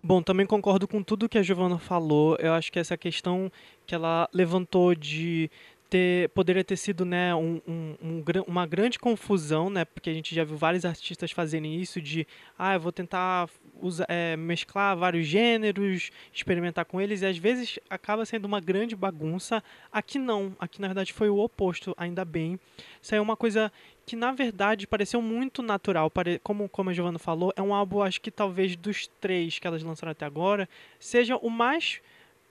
Bom, 0.00 0.22
também 0.22 0.46
concordo 0.46 0.86
com 0.86 1.02
tudo 1.02 1.28
que 1.28 1.36
a 1.36 1.42
Giovana 1.42 1.78
falou. 1.78 2.36
Eu 2.38 2.52
acho 2.52 2.70
que 2.70 2.78
essa 2.78 2.96
questão 2.96 3.50
que 3.84 3.92
ela 3.92 4.28
levantou 4.32 4.94
de 4.94 5.50
ter, 5.88 6.28
poderia 6.30 6.64
ter 6.64 6.76
sido 6.76 7.04
né, 7.04 7.34
um, 7.34 7.60
um, 7.66 7.94
um, 8.02 8.24
uma 8.46 8.66
grande 8.66 8.98
confusão, 8.98 9.70
né, 9.70 9.84
porque 9.84 10.10
a 10.10 10.12
gente 10.12 10.34
já 10.34 10.44
viu 10.44 10.56
vários 10.56 10.84
artistas 10.84 11.30
fazerem 11.30 11.80
isso 11.80 12.00
de, 12.00 12.26
ah, 12.58 12.74
eu 12.74 12.80
vou 12.80 12.92
tentar 12.92 13.48
usar, 13.80 14.06
é, 14.08 14.36
mesclar 14.36 14.96
vários 14.96 15.26
gêneros, 15.26 16.10
experimentar 16.32 16.84
com 16.84 17.00
eles, 17.00 17.22
e 17.22 17.26
às 17.26 17.38
vezes 17.38 17.78
acaba 17.88 18.24
sendo 18.24 18.44
uma 18.46 18.60
grande 18.60 18.96
bagunça. 18.96 19.62
Aqui 19.92 20.18
não, 20.18 20.56
aqui 20.58 20.80
na 20.80 20.88
verdade 20.88 21.12
foi 21.12 21.28
o 21.28 21.38
oposto, 21.38 21.94
ainda 21.96 22.24
bem. 22.24 22.58
Isso 23.00 23.14
é 23.14 23.20
uma 23.20 23.36
coisa 23.36 23.72
que 24.04 24.16
na 24.16 24.32
verdade 24.32 24.86
pareceu 24.86 25.20
muito 25.20 25.62
natural, 25.62 26.10
como, 26.42 26.68
como 26.68 26.90
a 26.90 26.92
Giovanna 26.92 27.18
falou, 27.18 27.52
é 27.56 27.62
um 27.62 27.74
álbum, 27.74 28.02
acho 28.02 28.20
que 28.20 28.30
talvez 28.30 28.76
dos 28.76 29.08
três 29.20 29.58
que 29.58 29.66
elas 29.66 29.82
lançaram 29.82 30.12
até 30.12 30.24
agora, 30.24 30.68
seja 30.98 31.36
o 31.36 31.50
mais 31.50 32.00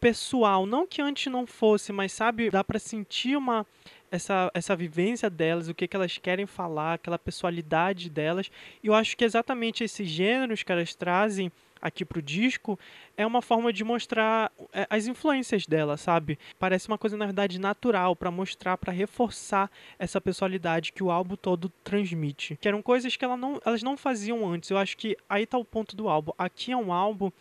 pessoal, 0.05 0.67
não 0.67 0.85
que 0.85 1.01
antes 1.01 1.33
não 1.33 1.47
fosse, 1.47 1.91
mas 1.91 2.13
sabe, 2.13 2.51
dá 2.51 2.63
para 2.63 2.77
sentir 2.77 3.35
uma 3.35 3.65
essa, 4.11 4.51
essa 4.53 4.75
vivência 4.75 5.31
delas, 5.31 5.67
o 5.67 5.73
que, 5.73 5.87
que 5.87 5.95
elas 5.95 6.15
querem 6.19 6.45
falar, 6.45 6.93
aquela 6.93 7.17
pessoalidade 7.17 8.07
delas. 8.07 8.51
E 8.83 8.87
eu 8.87 8.93
acho 8.93 9.17
que 9.17 9.25
exatamente 9.25 9.83
esses 9.83 10.07
gêneros 10.07 10.61
que 10.61 10.71
elas 10.71 10.93
trazem 10.93 11.51
aqui 11.81 12.05
pro 12.05 12.21
disco 12.21 12.77
é 13.17 13.25
uma 13.25 13.41
forma 13.41 13.73
de 13.73 13.83
mostrar 13.83 14.51
é, 14.71 14.85
as 14.91 15.07
influências 15.07 15.65
dela, 15.65 15.97
sabe? 15.97 16.37
Parece 16.59 16.87
uma 16.87 16.99
coisa 16.99 17.17
na 17.17 17.25
verdade 17.25 17.59
natural 17.59 18.15
para 18.15 18.29
mostrar, 18.29 18.77
para 18.77 18.93
reforçar 18.93 19.71
essa 19.97 20.21
personalidade 20.21 20.93
que 20.93 21.03
o 21.03 21.09
álbum 21.09 21.35
todo 21.35 21.67
transmite. 21.83 22.55
Que 22.57 22.67
eram 22.67 22.83
coisas 22.83 23.17
que 23.17 23.25
ela 23.25 23.35
não, 23.35 23.59
elas 23.65 23.81
não 23.81 23.97
faziam 23.97 24.47
antes. 24.47 24.69
Eu 24.69 24.77
acho 24.77 24.95
que 24.97 25.17
aí 25.27 25.47
tá 25.47 25.57
o 25.57 25.65
ponto 25.65 25.95
do 25.95 26.07
álbum. 26.07 26.31
Aqui 26.37 26.71
é 26.71 26.77
um 26.77 26.93
álbum 26.93 27.31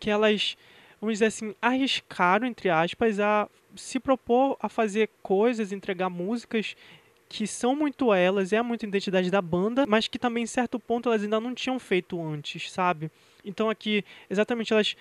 que 0.00 0.08
elas 0.08 0.56
vamos 1.00 1.14
dizer 1.14 1.26
assim, 1.26 1.54
arriscaram, 1.60 2.46
entre 2.46 2.68
aspas, 2.68 3.20
a 3.20 3.48
se 3.74 4.00
propor 4.00 4.56
a 4.60 4.68
fazer 4.68 5.10
coisas, 5.22 5.72
entregar 5.72 6.08
músicas 6.08 6.74
que 7.28 7.46
são 7.46 7.74
muito 7.74 8.14
elas, 8.14 8.52
é 8.52 8.62
muito 8.62 8.84
a 8.84 8.88
identidade 8.88 9.30
da 9.30 9.42
banda, 9.42 9.84
mas 9.86 10.06
que 10.06 10.18
também 10.18 10.44
em 10.44 10.46
certo 10.46 10.78
ponto 10.78 11.08
elas 11.08 11.22
ainda 11.22 11.40
não 11.40 11.54
tinham 11.54 11.78
feito 11.78 12.20
antes, 12.22 12.70
sabe? 12.70 13.10
Então 13.44 13.68
aqui, 13.68 14.04
exatamente, 14.30 14.72
elas 14.72 14.96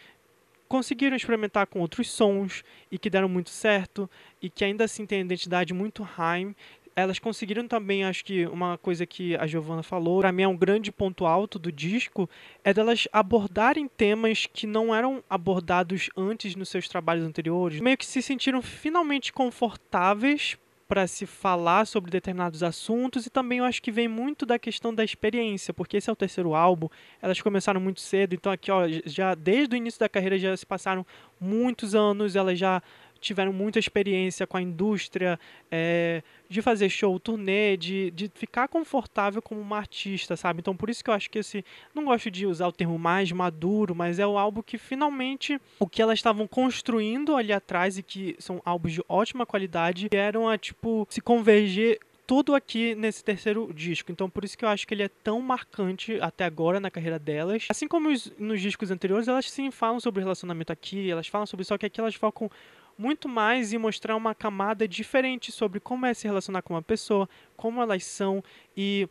conseguiram 0.68 1.16
experimentar 1.16 1.68
com 1.68 1.80
outros 1.80 2.10
sons 2.10 2.64
e 2.92 2.98
que 2.98 3.10
deram 3.10 3.30
muito 3.30 3.50
certo 3.50 4.10
e 4.42 4.50
que 4.50 4.66
ainda 4.66 4.84
assim 4.84 5.06
tem 5.06 5.20
a 5.20 5.22
identidade 5.22 5.74
muito 5.74 6.08
Haim 6.18 6.56
elas 6.96 7.20
conseguiram 7.20 7.68
também, 7.68 8.06
acho 8.06 8.24
que 8.24 8.46
uma 8.48 8.78
coisa 8.78 9.06
que 9.06 9.36
a 9.36 9.46
Giovanna 9.46 9.84
falou, 9.84 10.22
para 10.22 10.32
mim 10.32 10.44
é 10.44 10.48
um 10.48 10.56
grande 10.56 10.92
ponto 10.92 11.25
alto 11.25 11.60
do 11.60 11.72
disco, 11.72 12.30
é 12.64 12.74
delas 12.74 13.08
abordarem 13.12 13.88
temas 13.88 14.46
que 14.46 14.66
não 14.66 14.96
eram 14.96 15.22
abordados 15.30 16.10
antes 16.16 16.56
nos 16.56 16.70
seus 16.70 16.88
trabalhos 16.88 17.25
anteriores, 17.25 17.82
meio 17.82 17.98
que 17.98 18.06
se 18.06 18.22
sentiram 18.22 18.62
finalmente 18.62 19.34
confortáveis 19.34 20.58
para 20.88 21.08
se 21.08 21.25
falar 21.25 21.86
sobre 21.86 22.12
determinados 22.12 22.62
assuntos 22.62 23.25
e 23.25 23.30
também 23.30 23.58
eu 23.58 23.66
acho 23.66 23.82
que 23.82 23.92
vem 23.92 24.08
muito 24.08 24.46
da 24.46 24.60
questão 24.60 24.94
da 24.94 25.04
experiência, 25.04 25.74
porque 25.74 25.98
esse 25.98 26.10
é 26.10 26.14
o 26.14 26.16
terceiro 26.16 26.54
álbum, 26.54 26.88
elas 27.22 27.42
começaram 27.42 27.82
muito 27.82 28.00
cedo, 28.00 28.36
então 28.36 28.52
aqui 28.52 28.72
ó, 28.72 28.84
já 29.06 29.34
desde 29.34 29.75
o 29.75 29.78
início 29.78 30.00
da 30.00 30.08
carreira 30.08 30.38
já 30.38 30.56
se 30.56 30.66
passaram 30.66 31.06
muitos 31.40 31.96
anos, 31.96 32.36
elas 32.36 32.58
já 32.58 32.84
tiveram 33.25 33.51
muita 33.51 33.79
experiência 33.79 34.46
com 34.46 34.55
a 34.55 34.62
indústria 34.62 35.39
é, 35.72 36.22
de 36.48 36.62
fazer 36.62 36.89
show, 36.89 37.20
turnê, 37.20 37.75
de, 37.75 38.12
de 38.12 38.32
ficar 38.34 38.67
confortável 38.67 39.41
como 39.41 39.60
uma 39.60 39.77
artista, 39.77 40.38
sabe? 40.38 40.60
Então 40.60 40.75
por 40.75 40.89
isso 40.89 41.03
que 41.03 41.10
eu 41.10 41.13
acho 41.13 41.29
que 41.29 41.39
esse. 41.39 41.65
Não 41.94 42.05
gosto 42.05 42.29
de 42.29 42.46
usar 42.46 42.67
o 42.67 42.72
termo 42.72 43.00
mais 43.00 43.32
maduro, 43.32 43.96
mas 43.96 44.20
é 44.20 44.27
o 44.27 44.38
álbum 44.38 44.62
que 44.62 44.77
finalmente 44.77 45.60
o 45.79 45.88
que 45.88 46.01
elas 46.01 46.20
estavam 46.20 46.48
construindo 46.48 47.36
ali 47.36 47.51
atrás 47.51 47.98
e 47.98 48.03
que 48.03 48.36
são 48.39 48.62
álbuns 48.63 48.94
de 48.94 49.03
ótima 49.10 49.46
qualidade, 49.46 50.08
eram 50.12 50.48
a 50.48 50.58
tipo 50.58 51.08
se 51.10 51.22
converger 51.22 52.00
tudo 52.25 52.55
aqui 52.55 52.96
nesse 52.96 53.24
terceiro 53.24 53.72
disco. 53.74 54.12
Então, 54.12 54.29
por 54.29 54.44
isso 54.44 54.58
que 54.58 54.65
eu 54.65 54.70
acho 54.70 54.88
que 54.88 54.94
ele 54.94 55.03
é 55.03 55.10
tão 55.24 55.39
marcante 55.41 56.17
até 56.20 56.44
agora 56.44 56.79
na 56.79 56.89
carreira 56.89 57.20
delas. 57.20 57.67
Assim 57.70 57.88
como 57.88 58.10
nos 58.38 58.62
discos 58.62 58.91
anteriores, 58.91 59.27
elas 59.27 59.50
sim 59.50 59.72
falam 59.72 60.00
sobre 60.00 60.22
relacionamento 60.22 60.74
aqui, 60.74 61.10
elas 61.10 61.27
falam 61.27 61.46
sobre 61.46 61.65
só 61.65 61.77
que 61.77 61.86
aqui 61.86 62.00
elas 62.00 62.15
focam 62.15 62.50
muito 62.98 63.28
mais 63.28 63.74
em 63.74 63.78
mostrar 63.78 64.16
uma 64.16 64.34
camada 64.34 64.88
diferente 64.88 65.52
sobre 65.52 65.80
como 65.80 66.06
é 66.06 66.14
se 66.14 66.28
relacionar 66.28 66.62
com 66.62 66.74
uma 66.74 66.82
pessoa, 66.82 67.30
como 67.56 67.82
elas 67.82 68.04
são 68.04 68.44
e 68.75 69.08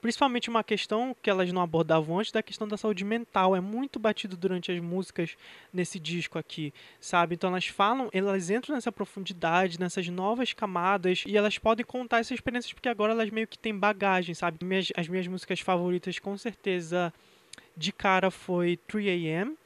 principalmente 0.00 0.48
uma 0.48 0.64
questão 0.64 1.14
que 1.20 1.28
elas 1.28 1.52
não 1.52 1.60
abordavam 1.60 2.18
antes 2.18 2.32
da 2.32 2.42
questão 2.42 2.66
da 2.66 2.76
saúde 2.76 3.04
mental. 3.04 3.54
É 3.54 3.60
muito 3.60 3.98
batido 3.98 4.36
durante 4.36 4.72
as 4.72 4.80
músicas 4.80 5.36
nesse 5.72 5.98
disco 5.98 6.38
aqui 6.38 6.72
sabe? 7.00 7.34
Então 7.34 7.50
elas 7.50 7.66
falam 7.66 8.08
elas 8.12 8.50
entram 8.50 8.74
nessa 8.74 8.90
profundidade 8.90 9.78
nessas 9.78 10.08
novas 10.08 10.52
camadas 10.52 11.24
e 11.26 11.36
elas 11.36 11.58
podem 11.58 11.84
contar 11.84 12.20
essas 12.20 12.32
experiências 12.32 12.72
porque 12.72 12.88
agora 12.88 13.12
elas 13.12 13.30
meio 13.30 13.46
que 13.46 13.58
têm 13.58 13.76
bagagem 13.76 14.34
sabe? 14.34 14.58
As 14.96 15.08
minhas 15.08 15.26
músicas 15.26 15.60
favoritas 15.60 16.18
com 16.18 16.36
certeza 16.38 17.12
de 17.76 17.92
cara 17.92 18.30
foi 18.30 18.78
3 18.86 19.08
a.m 19.08 19.59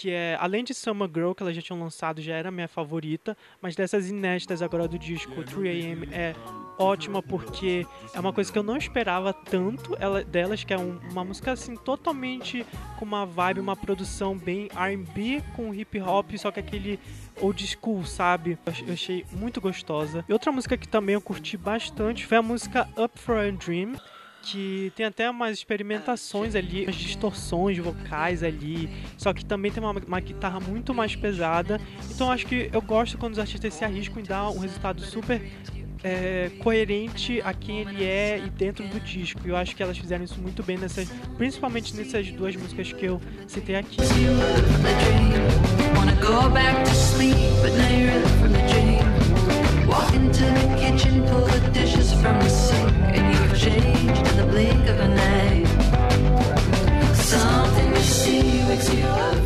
que 0.00 0.10
é, 0.10 0.34
além 0.40 0.64
de 0.64 0.72
Summer 0.72 1.06
Girl, 1.12 1.32
que 1.32 1.42
elas 1.42 1.54
já 1.54 1.60
tinham 1.60 1.78
lançado, 1.78 2.22
já 2.22 2.34
era 2.34 2.50
minha 2.50 2.66
favorita, 2.66 3.36
mas 3.60 3.76
dessas 3.76 4.08
inéditas 4.08 4.62
agora 4.62 4.88
do 4.88 4.98
disco, 4.98 5.30
3AM 5.42 6.10
é 6.10 6.34
ótima 6.78 7.22
porque 7.22 7.86
é 8.14 8.18
uma 8.18 8.32
coisa 8.32 8.50
que 8.50 8.58
eu 8.58 8.62
não 8.62 8.78
esperava 8.78 9.34
tanto 9.34 9.94
ela, 10.00 10.24
delas, 10.24 10.64
que 10.64 10.72
é 10.72 10.78
um, 10.78 10.98
uma 11.10 11.22
música 11.22 11.52
assim 11.52 11.76
totalmente 11.76 12.64
com 12.98 13.04
uma 13.04 13.26
vibe, 13.26 13.60
uma 13.60 13.76
produção 13.76 14.34
bem 14.38 14.70
R&B 14.74 15.42
com 15.54 15.74
hip 15.74 16.00
hop, 16.00 16.30
só 16.38 16.50
que 16.50 16.60
aquele 16.60 16.98
old 17.38 17.66
school, 17.66 18.02
sabe? 18.06 18.56
Eu 18.86 18.94
achei 18.94 19.26
muito 19.30 19.60
gostosa. 19.60 20.24
E 20.26 20.32
outra 20.32 20.50
música 20.50 20.78
que 20.78 20.88
também 20.88 21.12
eu 21.12 21.20
curti 21.20 21.58
bastante 21.58 22.24
foi 22.24 22.38
a 22.38 22.42
música 22.42 22.88
Up 22.96 23.18
for 23.18 23.36
a 23.36 23.50
Dream, 23.50 23.96
que 24.42 24.92
tem 24.96 25.06
até 25.06 25.28
umas 25.30 25.58
experimentações 25.58 26.54
ali, 26.54 26.84
umas 26.84 26.96
distorções 26.96 27.78
vocais 27.78 28.42
ali, 28.42 28.88
só 29.16 29.32
que 29.32 29.44
também 29.44 29.70
tem 29.70 29.82
uma, 29.82 29.92
uma 29.92 30.20
guitarra 30.20 30.60
muito 30.60 30.94
mais 30.94 31.14
pesada. 31.14 31.80
Então 32.10 32.30
acho 32.30 32.46
que 32.46 32.70
eu 32.72 32.80
gosto 32.80 33.18
quando 33.18 33.32
os 33.34 33.38
artistas 33.38 33.74
se 33.74 33.84
arriscam 33.84 34.20
e 34.20 34.22
dão 34.22 34.56
um 34.56 34.58
resultado 34.58 35.02
super 35.02 35.42
é, 36.02 36.50
coerente 36.60 37.40
a 37.44 37.52
quem 37.52 37.80
ele 37.80 38.04
é 38.04 38.38
e 38.38 38.50
dentro 38.50 38.86
do 38.86 39.00
disco. 39.00 39.40
Eu 39.44 39.56
acho 39.56 39.76
que 39.76 39.82
elas 39.82 39.98
fizeram 39.98 40.24
isso 40.24 40.40
muito 40.40 40.62
bem, 40.62 40.78
nessas, 40.78 41.08
principalmente 41.36 41.94
nessas 41.94 42.30
duas 42.30 42.56
músicas 42.56 42.92
que 42.92 43.04
eu 43.04 43.20
citei 43.46 43.76
aqui. 43.76 43.98
Walk 49.90 50.14
into 50.14 50.44
the 50.44 50.76
kitchen, 50.78 51.26
pull 51.28 51.46
the 51.46 51.70
dishes 51.72 52.12
from 52.12 52.38
the 52.38 52.48
sink, 52.48 52.92
and 53.16 53.56
changed 53.56 54.26
in 54.30 54.36
the 54.36 54.46
blink 54.48 54.88
of 54.88 55.00
an 55.00 55.18
eye. 55.18 55.64
Something 57.14 57.90
you 57.90 58.02
see 58.02 58.64
wakes 58.68 58.88
you 58.94 59.04
up 59.04 59.40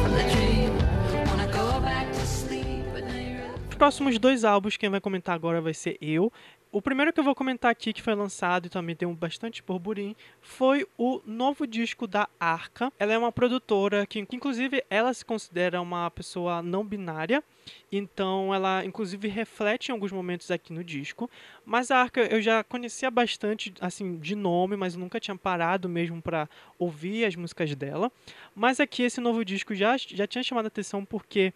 próximos 3.84 4.18
dois 4.18 4.44
álbuns, 4.44 4.78
quem 4.78 4.88
vai 4.88 4.98
comentar 4.98 5.34
agora 5.34 5.60
vai 5.60 5.74
ser 5.74 5.98
eu. 6.00 6.32
O 6.74 6.82
primeiro 6.82 7.12
que 7.12 7.20
eu 7.20 7.24
vou 7.24 7.36
comentar 7.36 7.70
aqui, 7.70 7.92
que 7.92 8.02
foi 8.02 8.16
lançado 8.16 8.66
e 8.66 8.68
também 8.68 8.96
tem 8.96 9.06
um 9.06 9.14
bastante 9.14 9.62
burburinho, 9.62 10.16
foi 10.40 10.84
o 10.98 11.20
novo 11.24 11.68
disco 11.68 12.04
da 12.04 12.28
Arca. 12.40 12.92
Ela 12.98 13.12
é 13.12 13.16
uma 13.16 13.30
produtora 13.30 14.04
que, 14.04 14.18
inclusive, 14.18 14.84
ela 14.90 15.14
se 15.14 15.24
considera 15.24 15.80
uma 15.80 16.10
pessoa 16.10 16.60
não 16.62 16.84
binária, 16.84 17.44
então 17.92 18.52
ela, 18.52 18.84
inclusive, 18.84 19.28
reflete 19.28 19.90
em 19.90 19.92
alguns 19.92 20.10
momentos 20.10 20.50
aqui 20.50 20.72
no 20.72 20.82
disco. 20.82 21.30
Mas 21.64 21.92
a 21.92 21.98
Arca 21.98 22.22
eu 22.22 22.42
já 22.42 22.64
conhecia 22.64 23.08
bastante, 23.08 23.72
assim, 23.80 24.18
de 24.18 24.34
nome, 24.34 24.76
mas 24.76 24.96
nunca 24.96 25.20
tinha 25.20 25.36
parado 25.36 25.88
mesmo 25.88 26.20
para 26.20 26.48
ouvir 26.76 27.24
as 27.24 27.36
músicas 27.36 27.72
dela. 27.76 28.10
Mas 28.52 28.80
aqui 28.80 29.04
esse 29.04 29.20
novo 29.20 29.44
disco 29.44 29.76
já, 29.76 29.96
já 29.96 30.26
tinha 30.26 30.42
chamado 30.42 30.64
a 30.64 30.66
atenção 30.66 31.04
porque 31.04 31.54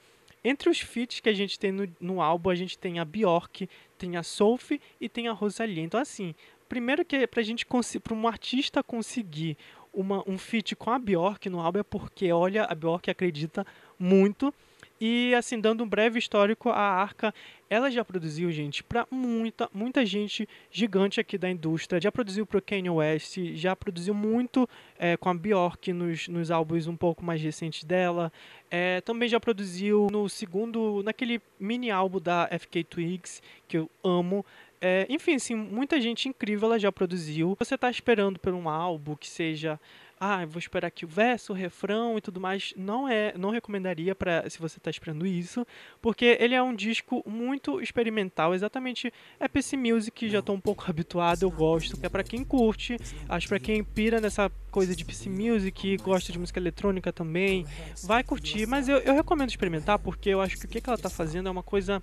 entre 0.48 0.70
os 0.70 0.80
feats 0.80 1.20
que 1.20 1.28
a 1.28 1.34
gente 1.34 1.58
tem 1.58 1.70
no, 1.70 1.88
no 2.00 2.22
álbum, 2.22 2.50
a 2.50 2.54
gente 2.54 2.78
tem 2.78 2.98
a 2.98 3.04
Bjork, 3.04 3.68
tem 3.98 4.16
a 4.16 4.22
Sophie 4.22 4.80
e 5.00 5.08
tem 5.08 5.28
a 5.28 5.32
Rosalie. 5.32 5.80
Então, 5.82 6.00
assim, 6.00 6.34
primeiro 6.68 7.04
que 7.04 7.26
pra 7.26 7.42
gente 7.42 7.66
para 7.66 8.14
um 8.14 8.26
artista 8.26 8.82
conseguir 8.82 9.56
uma, 9.92 10.22
um 10.26 10.38
feat 10.38 10.74
com 10.76 10.90
a 10.90 10.98
Bjork 10.98 11.48
no 11.50 11.60
álbum 11.60 11.80
é 11.80 11.82
porque, 11.82 12.32
olha, 12.32 12.64
a 12.64 12.74
Bjork 12.74 13.10
acredita 13.10 13.66
muito 13.98 14.52
e 15.00 15.34
assim, 15.34 15.60
dando 15.60 15.84
um 15.84 15.88
breve 15.88 16.18
histórico, 16.18 16.70
a 16.70 16.80
Arca, 16.80 17.32
ela 17.70 17.90
já 17.90 18.04
produziu, 18.04 18.50
gente, 18.50 18.82
para 18.82 19.06
muita, 19.10 19.68
muita 19.72 20.04
gente 20.04 20.48
gigante 20.70 21.20
aqui 21.20 21.38
da 21.38 21.48
indústria. 21.48 22.00
Já 22.00 22.10
produziu 22.10 22.44
para 22.44 22.58
o 22.58 22.62
Kanye 22.62 22.90
West, 22.90 23.38
já 23.54 23.76
produziu 23.76 24.12
muito 24.12 24.68
é, 24.98 25.16
com 25.16 25.28
a 25.28 25.34
Bjork 25.34 25.92
nos, 25.92 26.26
nos 26.28 26.50
álbuns 26.50 26.86
um 26.86 26.96
pouco 26.96 27.24
mais 27.24 27.40
recentes 27.40 27.84
dela. 27.84 28.32
É, 28.70 29.00
também 29.02 29.28
já 29.28 29.38
produziu 29.38 30.08
no 30.10 30.28
segundo, 30.28 31.02
naquele 31.04 31.40
mini 31.60 31.90
álbum 31.90 32.20
da 32.20 32.48
FK 32.58 32.84
Twigs, 32.84 33.42
que 33.68 33.78
eu 33.78 33.90
amo. 34.02 34.44
É, 34.80 35.06
enfim, 35.08 35.34
assim, 35.34 35.54
muita 35.54 36.00
gente 36.00 36.28
incrível 36.28 36.68
ela 36.68 36.78
já 36.78 36.90
produziu. 36.90 37.56
Você 37.58 37.74
está 37.74 37.90
esperando 37.90 38.38
por 38.38 38.52
um 38.52 38.68
álbum 38.68 39.14
que 39.14 39.28
seja 39.28 39.78
ah, 40.20 40.44
vou 40.46 40.58
esperar 40.58 40.88
aqui 40.88 41.04
o 41.04 41.08
verso, 41.08 41.52
o 41.52 41.56
refrão 41.56 42.18
e 42.18 42.20
tudo 42.20 42.40
mais, 42.40 42.72
não 42.76 43.08
é, 43.08 43.32
não 43.36 43.50
recomendaria 43.50 44.14
para 44.14 44.48
se 44.48 44.58
você 44.58 44.78
está 44.78 44.90
esperando 44.90 45.26
isso, 45.26 45.66
porque 46.00 46.36
ele 46.40 46.54
é 46.54 46.62
um 46.62 46.74
disco 46.74 47.22
muito 47.26 47.80
experimental, 47.80 48.54
exatamente 48.54 49.12
é 49.38 49.48
PC 49.48 49.76
Music, 49.76 50.28
já 50.28 50.40
estou 50.40 50.54
um 50.54 50.60
pouco 50.60 50.84
habituado, 50.88 51.42
eu 51.42 51.50
gosto, 51.50 51.98
é 52.02 52.08
para 52.08 52.24
quem 52.24 52.44
curte, 52.44 52.96
acho 53.28 53.48
para 53.48 53.60
quem 53.60 53.82
pira 53.82 54.20
nessa 54.20 54.50
coisa 54.70 54.94
de 54.94 55.04
PC 55.04 55.30
Music, 55.30 55.96
gosta 55.98 56.32
de 56.32 56.38
música 56.38 56.58
eletrônica 56.58 57.12
também, 57.12 57.66
vai 58.04 58.22
curtir, 58.22 58.66
mas 58.66 58.88
eu, 58.88 58.98
eu 58.98 59.14
recomendo 59.14 59.50
experimentar 59.50 59.98
porque 59.98 60.30
eu 60.30 60.40
acho 60.40 60.58
que 60.58 60.66
o 60.66 60.68
que, 60.68 60.80
que 60.80 60.88
ela 60.88 60.96
está 60.96 61.10
fazendo 61.10 61.48
é 61.48 61.50
uma 61.50 61.62
coisa 61.62 62.02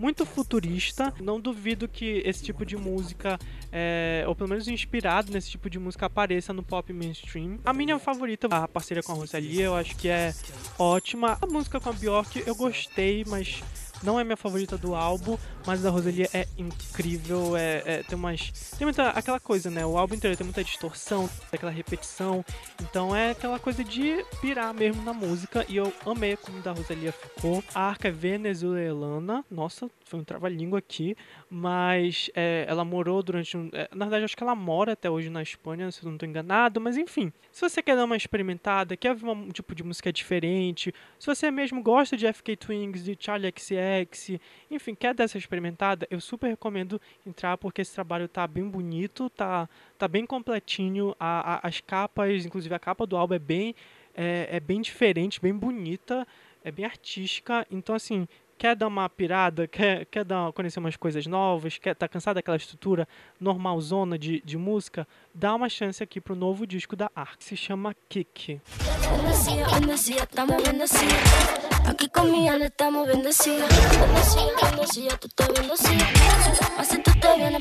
muito 0.00 0.24
futurista. 0.24 1.12
Não 1.20 1.38
duvido 1.38 1.86
que 1.86 2.22
esse 2.24 2.42
tipo 2.42 2.64
de 2.64 2.76
música, 2.76 3.38
é, 3.70 4.24
ou 4.26 4.34
pelo 4.34 4.48
menos 4.48 4.66
inspirado 4.66 5.30
nesse 5.30 5.50
tipo 5.50 5.68
de 5.68 5.78
música, 5.78 6.06
apareça 6.06 6.54
no 6.54 6.62
pop 6.62 6.90
mainstream. 6.92 7.58
A 7.64 7.72
minha 7.74 7.98
favorita, 7.98 8.48
a 8.50 8.66
parceria 8.66 9.02
com 9.02 9.12
a 9.12 9.14
Rosalia, 9.14 9.66
eu 9.66 9.76
acho 9.76 9.94
que 9.96 10.08
é 10.08 10.34
ótima. 10.78 11.36
A 11.42 11.46
música 11.46 11.78
com 11.78 11.90
a 11.90 11.92
Bjork 11.92 12.42
eu 12.46 12.54
gostei, 12.54 13.24
mas 13.26 13.62
não 14.02 14.18
é 14.18 14.24
minha 14.24 14.36
favorita 14.36 14.76
do 14.76 14.94
álbum, 14.94 15.36
mas 15.66 15.84
a 15.84 15.90
Rosalia 15.90 16.28
é 16.32 16.46
incrível. 16.56 17.56
É, 17.56 17.82
é, 17.84 18.02
tem 18.02 18.16
umas. 18.16 18.50
Tem 18.76 18.86
muita. 18.86 19.08
aquela 19.10 19.40
coisa, 19.40 19.70
né? 19.70 19.84
O 19.84 19.98
álbum 19.98 20.14
inteiro 20.14 20.36
tem 20.36 20.44
muita 20.44 20.64
distorção, 20.64 21.28
aquela 21.52 21.72
repetição. 21.72 22.44
Então 22.80 23.14
é 23.14 23.30
aquela 23.30 23.58
coisa 23.58 23.84
de 23.84 24.24
pirar 24.40 24.72
mesmo 24.74 25.02
na 25.02 25.12
música. 25.12 25.64
E 25.68 25.76
eu 25.76 25.92
amei 26.06 26.36
como 26.36 26.60
da 26.60 26.72
Rosalia 26.72 27.12
ficou. 27.12 27.62
A 27.74 27.82
arca 27.82 28.08
é 28.08 28.10
venezuelana. 28.10 29.44
Nossa, 29.50 29.90
foi 30.10 30.20
um 30.20 30.24
trava-língua 30.24 30.78
aqui. 30.78 31.16
Mas 31.48 32.30
é, 32.34 32.64
ela 32.68 32.84
morou 32.84 33.22
durante 33.22 33.56
um. 33.56 33.70
É, 33.72 33.88
na 33.94 34.06
verdade, 34.06 34.24
acho 34.24 34.36
que 34.36 34.42
ela 34.42 34.54
mora 34.54 34.92
até 34.92 35.08
hoje 35.08 35.30
na 35.30 35.42
Espanha, 35.42 35.90
se 35.90 36.02
eu 36.02 36.08
não 36.08 36.14
estou 36.14 36.28
enganado. 36.28 36.80
Mas 36.80 36.96
enfim, 36.96 37.32
se 37.50 37.60
você 37.60 37.82
quer 37.82 37.96
dar 37.96 38.04
uma 38.04 38.16
experimentada, 38.16 38.96
quer 38.96 39.14
ver 39.14 39.26
um 39.26 39.48
tipo 39.48 39.74
de 39.74 39.82
música 39.82 40.12
diferente, 40.12 40.92
se 41.18 41.26
você 41.26 41.50
mesmo 41.50 41.82
gosta 41.82 42.16
de 42.16 42.30
FK 42.32 42.56
Twins, 42.56 43.04
de 43.04 43.16
Charlie 43.18 43.52
XX, 43.56 44.40
enfim, 44.70 44.94
quer 44.94 45.14
dessa 45.14 45.38
experimentada, 45.38 46.06
eu 46.10 46.20
super 46.20 46.48
recomendo 46.48 47.00
entrar 47.26 47.56
porque 47.56 47.82
esse 47.82 47.94
trabalho 47.94 48.28
tá 48.28 48.46
bem 48.46 48.68
bonito, 48.68 49.30
tá, 49.30 49.68
tá 49.98 50.08
bem 50.08 50.26
completinho, 50.26 51.14
a, 51.18 51.54
a, 51.54 51.68
as 51.68 51.80
capas, 51.80 52.44
inclusive 52.44 52.74
a 52.74 52.78
capa 52.78 53.06
do 53.06 53.16
álbum 53.16 53.34
é 53.34 53.38
bem, 53.38 53.74
é, 54.14 54.48
é 54.50 54.60
bem 54.60 54.80
diferente, 54.80 55.40
bem 55.40 55.54
bonita, 55.54 56.26
é 56.64 56.70
bem 56.70 56.84
artística, 56.84 57.66
então 57.70 57.94
assim, 57.94 58.26
quer 58.60 58.76
dar 58.76 58.88
uma 58.88 59.08
pirada, 59.08 59.66
quer, 59.66 60.04
quer 60.04 60.22
dar, 60.22 60.52
conhecer 60.52 60.78
umas 60.80 60.94
coisas 60.94 61.26
novas, 61.26 61.78
quer 61.78 61.94
tá 61.94 62.06
cansado 62.06 62.34
daquela 62.34 62.58
estrutura 62.58 63.08
normalzona 63.40 64.18
de, 64.18 64.42
de 64.44 64.58
música, 64.58 65.08
dá 65.34 65.54
uma 65.54 65.70
chance 65.70 66.02
aqui 66.02 66.20
pro 66.20 66.36
novo 66.36 66.66
disco 66.66 66.94
da 66.94 67.10
Ark, 67.14 67.42
se 67.42 67.56
chama 67.56 67.96
Kick. 68.06 68.60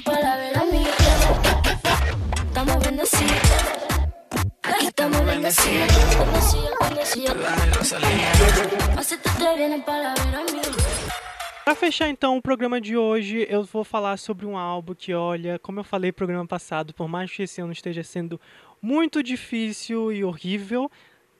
Para 0.03 0.35
ver 0.35 0.57
a. 3.75 3.78
Aquí 4.69 4.87
estamos 4.87 5.19
bendecidos. 5.21 5.95
Para 11.65 11.75
fechar 11.75 12.09
então 12.09 12.37
o 12.37 12.41
programa 12.41 12.79
de 12.79 12.97
hoje, 12.97 13.45
eu 13.49 13.63
vou 13.63 13.83
falar 13.83 14.17
sobre 14.17 14.45
um 14.45 14.57
álbum 14.57 14.93
que, 14.93 15.13
olha, 15.13 15.59
como 15.59 15.79
eu 15.79 15.83
falei 15.83 16.11
no 16.11 16.15
programa 16.15 16.47
passado, 16.47 16.93
por 16.93 17.07
mais 17.07 17.31
que 17.31 17.43
esse 17.43 17.61
ano 17.61 17.71
esteja 17.71 18.03
sendo 18.03 18.39
muito 18.81 19.21
difícil 19.21 20.11
e 20.11 20.23
horrível, 20.23 20.89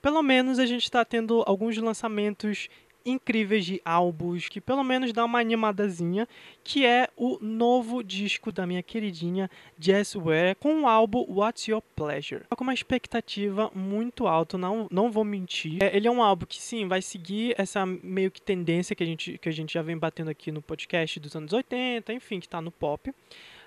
pelo 0.00 0.22
menos 0.22 0.58
a 0.58 0.66
gente 0.66 0.84
está 0.84 1.04
tendo 1.04 1.42
alguns 1.46 1.76
lançamentos 1.78 2.68
incríveis 3.04 3.64
de 3.64 3.80
álbuns 3.84 4.48
que 4.48 4.60
pelo 4.60 4.84
menos 4.84 5.12
dá 5.12 5.24
uma 5.24 5.40
animadazinha, 5.40 6.28
que 6.62 6.84
é 6.84 7.08
o 7.16 7.38
novo 7.40 8.02
disco 8.02 8.52
da 8.52 8.66
minha 8.66 8.82
queridinha 8.82 9.50
Jazzware 9.78 10.56
com 10.56 10.82
o 10.82 10.86
álbum 10.86 11.24
What's 11.28 11.66
Your 11.68 11.82
Pleasure. 11.94 12.44
Tô 12.48 12.56
com 12.56 12.64
uma 12.64 12.74
expectativa 12.74 13.70
muito 13.74 14.26
alta, 14.26 14.56
não, 14.58 14.86
não 14.90 15.10
vou 15.10 15.24
mentir. 15.24 15.82
É, 15.82 15.96
ele 15.96 16.08
é 16.08 16.10
um 16.10 16.22
álbum 16.22 16.46
que 16.46 16.60
sim, 16.60 16.86
vai 16.86 17.02
seguir 17.02 17.54
essa 17.58 17.84
meio 17.86 18.30
que 18.30 18.40
tendência 18.40 18.94
que 18.94 19.02
a 19.02 19.06
gente, 19.06 19.38
que 19.38 19.48
a 19.48 19.52
gente 19.52 19.74
já 19.74 19.82
vem 19.82 19.96
batendo 19.96 20.30
aqui 20.30 20.50
no 20.52 20.62
podcast 20.62 21.18
dos 21.20 21.34
anos 21.34 21.52
80, 21.52 22.12
enfim, 22.12 22.40
que 22.40 22.46
está 22.46 22.60
no 22.60 22.70
pop. 22.70 23.12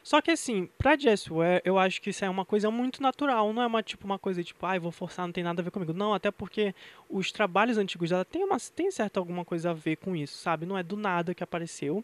Só 0.03 0.21
que 0.21 0.31
assim, 0.31 0.69
pra 0.77 0.97
jazzware, 0.97 1.61
eu 1.63 1.79
acho 1.79 2.01
que 2.01 2.09
isso 2.09 2.25
é 2.25 2.29
uma 2.29 2.43
coisa 2.43 2.69
muito 2.69 3.01
natural, 3.01 3.53
não 3.53 3.63
é 3.63 3.65
uma 3.65 3.81
tipo 3.81 4.05
uma 4.05 4.19
coisa 4.19 4.43
tipo, 4.43 4.65
ai, 4.65 4.75
ah, 4.75 4.79
vou 4.81 4.91
forçar, 4.91 5.25
não 5.25 5.31
tem 5.31 5.43
nada 5.43 5.61
a 5.61 5.63
ver 5.63 5.71
comigo. 5.71 5.93
Não, 5.93 6.13
até 6.13 6.29
porque 6.29 6.75
os 7.09 7.31
trabalhos 7.31 7.77
antigos 7.77 8.09
dela 8.09 8.25
tem 8.25 8.43
uma 8.43 8.57
tem 8.59 8.91
certo 8.91 9.17
alguma 9.17 9.45
coisa 9.45 9.69
a 9.71 9.73
ver 9.73 9.95
com 9.95 10.13
isso, 10.13 10.37
sabe? 10.37 10.65
Não 10.65 10.77
é 10.77 10.83
do 10.83 10.97
nada 10.97 11.33
que 11.33 11.43
apareceu. 11.43 12.03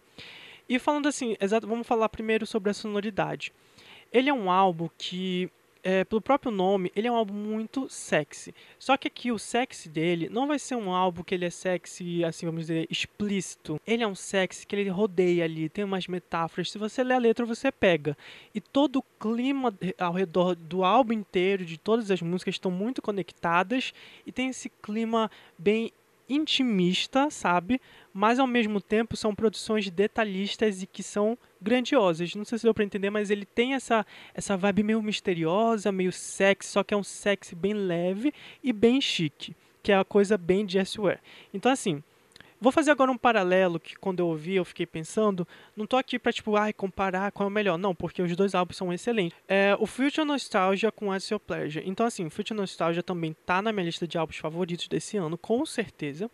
E 0.68 0.80
falando 0.80 1.08
assim, 1.08 1.36
exato, 1.42 1.68
vamos 1.68 1.86
falar 1.86 2.08
primeiro 2.08 2.46
sobre 2.46 2.70
a 2.70 2.74
sonoridade. 2.74 3.52
Ele 4.14 4.30
é 4.30 4.34
um 4.34 4.50
álbum 4.50 4.90
que 4.98 5.52
é, 5.84 6.04
pelo 6.04 6.22
próprio 6.22 6.52
nome, 6.52 6.92
ele 6.96 7.08
é 7.08 7.12
um 7.12 7.16
álbum 7.16 7.34
muito 7.34 7.88
sexy. 7.90 8.54
Só 8.78 8.98
que 8.98 9.08
aqui 9.08 9.32
o 9.32 9.40
sexy 9.40 9.90
dele 9.90 10.30
não 10.30 10.48
vai 10.48 10.60
ser 10.60 10.76
um 10.76 10.92
álbum 10.92 11.24
que 11.24 11.34
ele 11.34 11.46
é 11.46 11.50
sexy, 11.50 12.24
assim, 12.24 12.46
vamos 12.46 12.62
dizer, 12.62 12.88
explícito. 12.90 13.80
Ele 13.86 14.04
é 14.04 14.08
um 14.08 14.16
sexy 14.16 14.66
que 14.66 14.76
ele 14.76 14.90
rodeia 14.90 15.46
ali, 15.46 15.70
tem 15.70 15.84
umas 15.84 16.08
metáforas. 16.08 16.72
Se 16.72 16.78
você 16.78 17.04
ler 17.04 17.16
a 17.16 17.20
letra, 17.20 17.46
você 17.46 17.72
pega. 17.72 18.18
E 18.54 18.60
todo 18.60 18.98
o 18.98 19.04
clima 19.20 19.74
ao 19.98 20.14
redor 20.14 20.56
do 20.56 20.84
álbum 20.84 21.14
inteiro, 21.14 21.66
de 21.66 21.78
todas 21.78 22.12
as 22.12 22.22
músicas, 22.22 22.56
estão 22.56 22.72
muito 22.72 23.02
conectadas. 23.02 23.94
E 24.26 24.32
tem 24.32 24.50
esse 24.50 24.70
clima 24.70 25.30
bem 25.58 25.92
intimista, 26.30 27.30
sabe? 27.30 27.82
Mas 28.14 28.40
ao 28.40 28.48
mesmo 28.48 28.80
tempo 28.80 29.18
são 29.18 29.34
produções 29.34 29.90
detalhistas 29.90 30.84
e 30.84 30.88
que 30.88 31.02
são 31.02 31.38
grandiosas. 31.62 32.36
Não 32.36 32.46
sei 32.46 32.60
se 32.60 32.64
deu 32.64 32.74
para 32.74 32.84
entender, 32.84 33.10
mas 33.10 33.30
ele 33.30 33.46
tem 33.46 33.74
essa 33.74 34.06
essa 34.34 34.56
vibe 34.56 34.84
meio 34.84 35.02
misteriosa, 35.02 35.92
meio 35.92 36.12
sexy, 36.12 36.72
só 36.72 36.84
que 36.84 36.94
é 36.94 36.98
um 36.98 37.04
sexy 37.04 37.56
bem 37.56 37.74
leve 37.74 38.34
e 38.64 38.72
bem 38.72 39.02
chique, 39.02 39.56
que 39.82 39.92
é 39.92 39.98
a 39.98 40.06
coisa 40.06 40.38
bem 40.38 40.66
de 40.66 40.78
S-Wear. 40.78 41.20
Então 41.54 41.72
assim, 41.72 42.04
Vou 42.62 42.72
fazer 42.72 42.92
agora 42.92 43.12
um 43.12 43.18
paralelo 43.18 43.80
que 43.80 43.96
quando 43.96 44.20
eu 44.20 44.28
ouvi 44.28 44.56
eu 44.56 44.66
fiquei 44.66 44.86
pensando, 44.86 45.48
não 45.76 45.86
tô 45.86 45.96
aqui 45.96 46.20
para 46.20 46.34
tipo, 46.34 46.56
ai, 46.58 46.74
comparar 46.74 47.32
qual 47.32 47.48
é 47.48 47.50
o 47.50 47.54
melhor, 47.54 47.78
não, 47.78 47.96
porque 47.96 48.22
os 48.22 48.36
dois 48.36 48.54
álbuns 48.54 48.76
são 48.76 48.92
excelentes. 48.92 49.38
É 49.48 49.78
o 49.80 49.86
Future 49.86 50.28
Nostalgia 50.28 50.92
com 50.92 51.12
As 51.12 51.30
Your 51.30 51.40
Pleasure. 51.40 51.88
Então 51.88 52.06
assim, 52.06 52.30
Future 52.30 52.60
Nostalgia 52.60 53.02
também 53.02 53.34
tá 53.46 53.62
na 53.62 53.72
minha 53.72 53.86
lista 53.86 54.08
de 54.08 54.18
álbuns 54.18 54.38
favoritos 54.38 54.88
desse 54.88 55.16
ano, 55.16 55.38
com 55.38 55.66
certeza. 55.66 56.30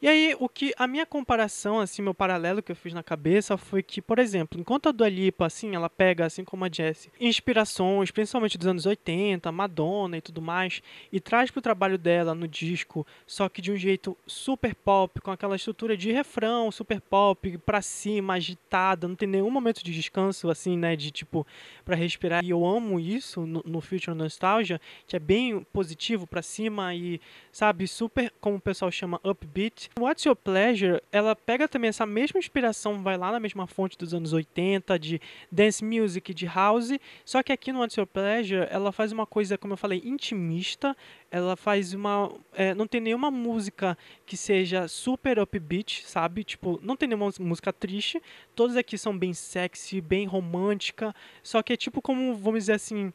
E 0.00 0.06
aí, 0.06 0.36
o 0.38 0.48
que 0.48 0.72
a 0.78 0.86
minha 0.86 1.04
comparação, 1.04 1.80
assim, 1.80 2.02
meu 2.02 2.14
paralelo 2.14 2.62
que 2.62 2.70
eu 2.70 2.76
fiz 2.76 2.94
na 2.94 3.02
cabeça 3.02 3.56
foi 3.56 3.82
que, 3.82 4.00
por 4.00 4.20
exemplo, 4.20 4.60
enquanto 4.60 4.88
a 4.88 4.92
Dua 4.92 5.08
Lipa, 5.08 5.44
assim, 5.44 5.74
ela 5.74 5.90
pega, 5.90 6.24
assim 6.24 6.44
como 6.44 6.64
a 6.64 6.70
Jessie, 6.70 7.10
inspirações, 7.18 8.12
principalmente 8.12 8.56
dos 8.56 8.68
anos 8.68 8.86
80, 8.86 9.50
Madonna 9.50 10.16
e 10.16 10.20
tudo 10.20 10.40
mais, 10.40 10.80
e 11.10 11.18
traz 11.18 11.50
pro 11.50 11.60
trabalho 11.60 11.98
dela 11.98 12.32
no 12.32 12.46
disco, 12.46 13.04
só 13.26 13.48
que 13.48 13.60
de 13.60 13.72
um 13.72 13.76
jeito 13.76 14.16
super 14.24 14.72
pop, 14.72 15.20
com 15.20 15.32
aquela 15.32 15.56
estrutura 15.56 15.96
de 15.96 16.12
refrão 16.12 16.70
super 16.70 17.00
pop, 17.00 17.58
pra 17.58 17.82
cima, 17.82 18.34
agitada, 18.34 19.08
não 19.08 19.16
tem 19.16 19.28
nenhum 19.28 19.50
momento 19.50 19.82
de 19.82 19.92
descanso, 19.92 20.48
assim, 20.48 20.78
né, 20.78 20.94
de 20.94 21.10
tipo, 21.10 21.44
para 21.84 21.96
respirar. 21.96 22.44
E 22.44 22.50
eu 22.50 22.64
amo 22.64 23.00
isso 23.00 23.44
no, 23.44 23.64
no 23.66 23.80
Future 23.80 24.16
Nostalgia, 24.16 24.80
que 25.08 25.16
é 25.16 25.18
bem 25.18 25.66
positivo 25.72 26.24
pra 26.24 26.40
cima 26.40 26.94
e, 26.94 27.20
sabe, 27.50 27.88
super, 27.88 28.32
como 28.40 28.58
o 28.58 28.60
pessoal 28.60 28.92
chama, 28.92 29.20
upbeat, 29.24 29.87
What's 29.98 30.24
Your 30.24 30.36
Pleasure, 30.36 31.00
ela 31.10 31.34
pega 31.34 31.68
também 31.68 31.88
essa 31.88 32.06
mesma 32.06 32.38
inspiração, 32.38 33.02
vai 33.02 33.16
lá 33.16 33.32
na 33.32 33.40
mesma 33.40 33.66
fonte 33.66 33.96
dos 33.96 34.14
anos 34.14 34.32
80, 34.32 34.98
de 34.98 35.20
dance 35.50 35.84
music, 35.84 36.32
de 36.34 36.46
house, 36.46 36.92
só 37.24 37.42
que 37.42 37.52
aqui 37.52 37.72
no 37.72 37.80
What's 37.80 37.96
Your 37.96 38.06
Pleasure, 38.06 38.66
ela 38.70 38.92
faz 38.92 39.12
uma 39.12 39.26
coisa, 39.26 39.58
como 39.58 39.72
eu 39.72 39.76
falei, 39.76 40.00
intimista, 40.04 40.96
ela 41.30 41.56
faz 41.56 41.94
uma... 41.94 42.30
É, 42.54 42.74
não 42.74 42.86
tem 42.86 43.00
nenhuma 43.00 43.30
música 43.30 43.98
que 44.24 44.36
seja 44.36 44.88
super 44.88 45.38
upbeat, 45.38 46.04
sabe? 46.06 46.44
Tipo, 46.44 46.78
não 46.82 46.96
tem 46.96 47.08
nenhuma 47.08 47.30
música 47.40 47.72
triste, 47.72 48.22
todas 48.54 48.76
aqui 48.76 48.96
são 48.96 49.16
bem 49.16 49.32
sexy, 49.32 50.00
bem 50.00 50.26
romântica, 50.26 51.14
só 51.42 51.62
que 51.62 51.72
é 51.72 51.76
tipo 51.76 52.00
como, 52.02 52.34
vamos 52.34 52.60
dizer 52.60 52.74
assim... 52.74 53.12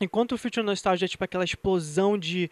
Enquanto 0.00 0.32
o 0.32 0.38
Future 0.38 0.64
Nostalgia 0.64 1.06
é 1.06 1.08
tipo 1.08 1.24
aquela 1.24 1.42
explosão 1.42 2.16
de 2.16 2.48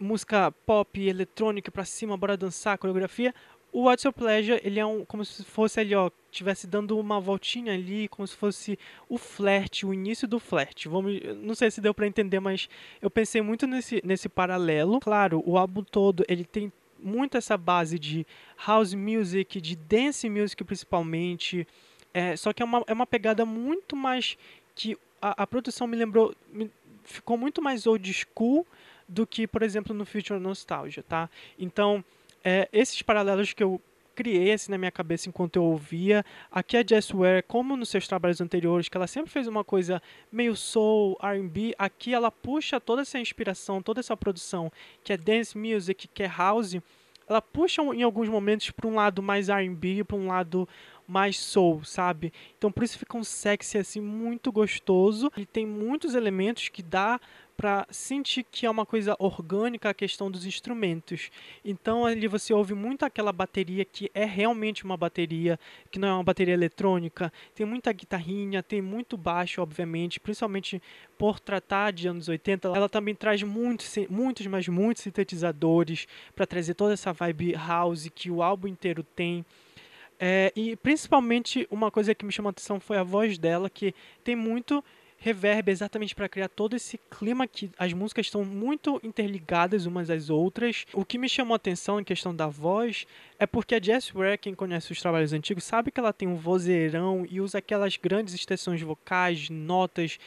música 0.00 0.50
pop, 0.64 1.00
eletrônica 1.00 1.70
pra 1.70 1.84
cima, 1.84 2.16
bora 2.16 2.36
dançar, 2.36 2.78
coreografia. 2.78 3.34
O 3.72 3.82
What's 3.82 4.04
Your 4.04 4.12
Pleasure, 4.12 4.60
ele 4.64 4.80
é 4.80 4.86
um, 4.86 5.04
como 5.04 5.24
se 5.24 5.44
fosse 5.44 5.78
ali, 5.78 5.94
ó, 5.94 6.10
tivesse 6.32 6.66
dando 6.66 6.98
uma 6.98 7.20
voltinha 7.20 7.72
ali, 7.72 8.08
como 8.08 8.26
se 8.26 8.34
fosse 8.34 8.76
o 9.08 9.16
flerte, 9.16 9.86
o 9.86 9.94
início 9.94 10.26
do 10.26 10.40
flerte. 10.40 10.88
Vamos, 10.88 11.20
não 11.36 11.54
sei 11.54 11.70
se 11.70 11.80
deu 11.80 11.94
para 11.94 12.06
entender, 12.06 12.40
mas 12.40 12.68
eu 13.00 13.08
pensei 13.08 13.40
muito 13.40 13.68
nesse, 13.68 14.00
nesse 14.04 14.28
paralelo. 14.28 14.98
Claro, 14.98 15.40
o 15.46 15.56
álbum 15.56 15.84
todo, 15.84 16.24
ele 16.26 16.44
tem 16.44 16.72
muito 16.98 17.36
essa 17.36 17.56
base 17.56 17.98
de 17.98 18.26
house 18.66 18.92
music, 18.92 19.60
de 19.60 19.76
dance 19.76 20.28
music 20.28 20.64
principalmente, 20.64 21.66
É, 22.12 22.36
só 22.36 22.52
que 22.52 22.60
é 22.60 22.64
uma, 22.64 22.82
é 22.88 22.92
uma 22.92 23.06
pegada 23.06 23.44
muito 23.46 23.94
mais 23.94 24.36
que 24.74 24.96
a, 25.22 25.44
a 25.44 25.46
produção 25.46 25.86
me 25.86 25.96
lembrou, 25.96 26.34
me, 26.52 26.68
ficou 27.04 27.38
muito 27.38 27.62
mais 27.62 27.86
old 27.86 28.12
school 28.12 28.66
do 29.10 29.26
que, 29.26 29.46
por 29.46 29.62
exemplo, 29.62 29.94
no 29.94 30.06
Future 30.06 30.38
Nostalgia, 30.38 31.02
tá? 31.02 31.28
Então, 31.58 32.04
é, 32.44 32.68
esses 32.72 33.02
paralelos 33.02 33.52
que 33.52 33.62
eu 33.62 33.80
criei 34.14 34.52
assim 34.52 34.70
na 34.70 34.76
minha 34.76 34.90
cabeça 34.90 35.28
enquanto 35.28 35.56
eu 35.56 35.64
ouvia. 35.64 36.24
Aqui 36.50 36.76
a 36.76 36.84
Jess 36.86 37.10
Ware, 37.10 37.42
como 37.42 37.76
nos 37.76 37.88
seus 37.88 38.06
trabalhos 38.06 38.40
anteriores, 38.40 38.88
que 38.88 38.96
ela 38.96 39.06
sempre 39.06 39.30
fez 39.30 39.46
uma 39.46 39.64
coisa 39.64 40.02
meio 40.30 40.54
soul, 40.54 41.18
R&B, 41.22 41.74
aqui 41.78 42.12
ela 42.12 42.30
puxa 42.30 42.78
toda 42.78 43.00
essa 43.02 43.18
inspiração, 43.18 43.80
toda 43.80 44.00
essa 44.00 44.14
produção, 44.16 44.70
que 45.02 45.12
é 45.12 45.16
dance 45.16 45.56
music, 45.56 46.06
que 46.08 46.22
é 46.22 46.28
house, 46.28 46.76
ela 47.26 47.40
puxa 47.40 47.80
em 47.82 48.02
alguns 48.02 48.28
momentos 48.28 48.70
para 48.70 48.88
um 48.88 48.94
lado 48.94 49.22
mais 49.22 49.48
R&B, 49.48 50.04
para 50.04 50.16
um 50.16 50.26
lado 50.26 50.68
mais 51.10 51.38
soul, 51.38 51.84
sabe? 51.84 52.32
Então 52.56 52.70
por 52.70 52.84
isso 52.84 52.98
fica 52.98 53.16
um 53.16 53.24
sexy 53.24 53.78
assim 53.78 54.00
muito 54.00 54.52
gostoso. 54.52 55.30
Ele 55.36 55.46
tem 55.46 55.66
muitos 55.66 56.14
elementos 56.14 56.68
que 56.68 56.82
dá 56.82 57.20
para 57.60 57.86
sentir 57.90 58.42
que 58.50 58.64
é 58.64 58.70
uma 58.70 58.86
coisa 58.86 59.14
orgânica 59.18 59.90
a 59.90 59.94
questão 59.94 60.30
dos 60.30 60.46
instrumentos. 60.46 61.30
Então 61.62 62.06
ali 62.06 62.26
você 62.26 62.54
ouve 62.54 62.72
muito 62.72 63.04
aquela 63.04 63.32
bateria 63.32 63.84
que 63.84 64.10
é 64.14 64.24
realmente 64.24 64.82
uma 64.82 64.96
bateria, 64.96 65.60
que 65.90 65.98
não 65.98 66.08
é 66.08 66.12
uma 66.14 66.24
bateria 66.24 66.54
eletrônica. 66.54 67.30
Tem 67.54 67.66
muita 67.66 67.92
guitarrinha, 67.92 68.62
tem 68.62 68.80
muito 68.80 69.14
baixo, 69.14 69.60
obviamente, 69.60 70.18
principalmente 70.18 70.80
por 71.18 71.38
tratar 71.38 71.92
de 71.92 72.08
anos 72.08 72.28
80. 72.28 72.68
Ela 72.68 72.88
também 72.88 73.14
traz 73.14 73.42
muitos, 73.42 73.94
muitos, 74.08 74.46
mas 74.46 74.66
muitos 74.66 75.02
sintetizadores 75.02 76.06
para 76.34 76.46
trazer 76.46 76.72
toda 76.72 76.94
essa 76.94 77.12
vibe 77.12 77.52
house 77.52 78.08
que 78.14 78.30
o 78.30 78.42
álbum 78.42 78.68
inteiro 78.68 79.02
tem. 79.02 79.44
É, 80.22 80.52
e 80.54 80.76
principalmente 80.76 81.66
uma 81.70 81.90
coisa 81.90 82.14
que 82.14 82.26
me 82.26 82.30
chamou 82.30 82.50
a 82.50 82.50
atenção 82.50 82.78
foi 82.78 82.98
a 82.98 83.02
voz 83.02 83.38
dela, 83.38 83.70
que 83.70 83.94
tem 84.22 84.36
muito 84.36 84.84
reverb 85.16 85.70
exatamente 85.70 86.14
para 86.14 86.28
criar 86.28 86.48
todo 86.48 86.74
esse 86.74 86.98
clima 87.10 87.46
que 87.46 87.70
as 87.78 87.92
músicas 87.92 88.26
estão 88.26 88.44
muito 88.44 89.00
interligadas 89.02 89.86
umas 89.86 90.10
às 90.10 90.28
outras. 90.28 90.86
O 90.92 91.04
que 91.04 91.18
me 91.18 91.28
chamou 91.28 91.54
a 91.54 91.56
atenção 91.56 92.00
em 92.00 92.04
questão 92.04 92.34
da 92.34 92.48
voz 92.48 93.06
é 93.38 93.46
porque 93.46 93.74
a 93.74 93.82
Jess 93.82 94.10
Ware, 94.12 94.38
quem 94.38 94.54
conhece 94.54 94.92
os 94.92 95.00
trabalhos 95.00 95.32
antigos, 95.32 95.64
sabe 95.64 95.90
que 95.90 96.00
ela 96.00 96.12
tem 96.12 96.28
um 96.28 96.36
vozeirão 96.36 97.26
e 97.28 97.40
usa 97.40 97.58
aquelas 97.58 97.96
grandes 97.96 98.34
extensões 98.34 98.80
vocais, 98.80 99.48
notas, 99.50 100.18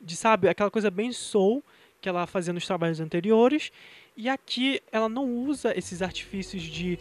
de 0.00 0.16
sabe, 0.16 0.48
aquela 0.48 0.70
coisa 0.70 0.90
bem 0.90 1.12
soul 1.12 1.62
que 2.00 2.08
ela 2.08 2.26
fazia 2.26 2.52
nos 2.52 2.66
trabalhos 2.66 3.00
anteriores. 3.00 3.70
E 4.16 4.28
aqui 4.28 4.80
ela 4.90 5.08
não 5.08 5.26
usa 5.26 5.76
esses 5.78 6.02
artifícios 6.02 6.62
de 6.62 6.98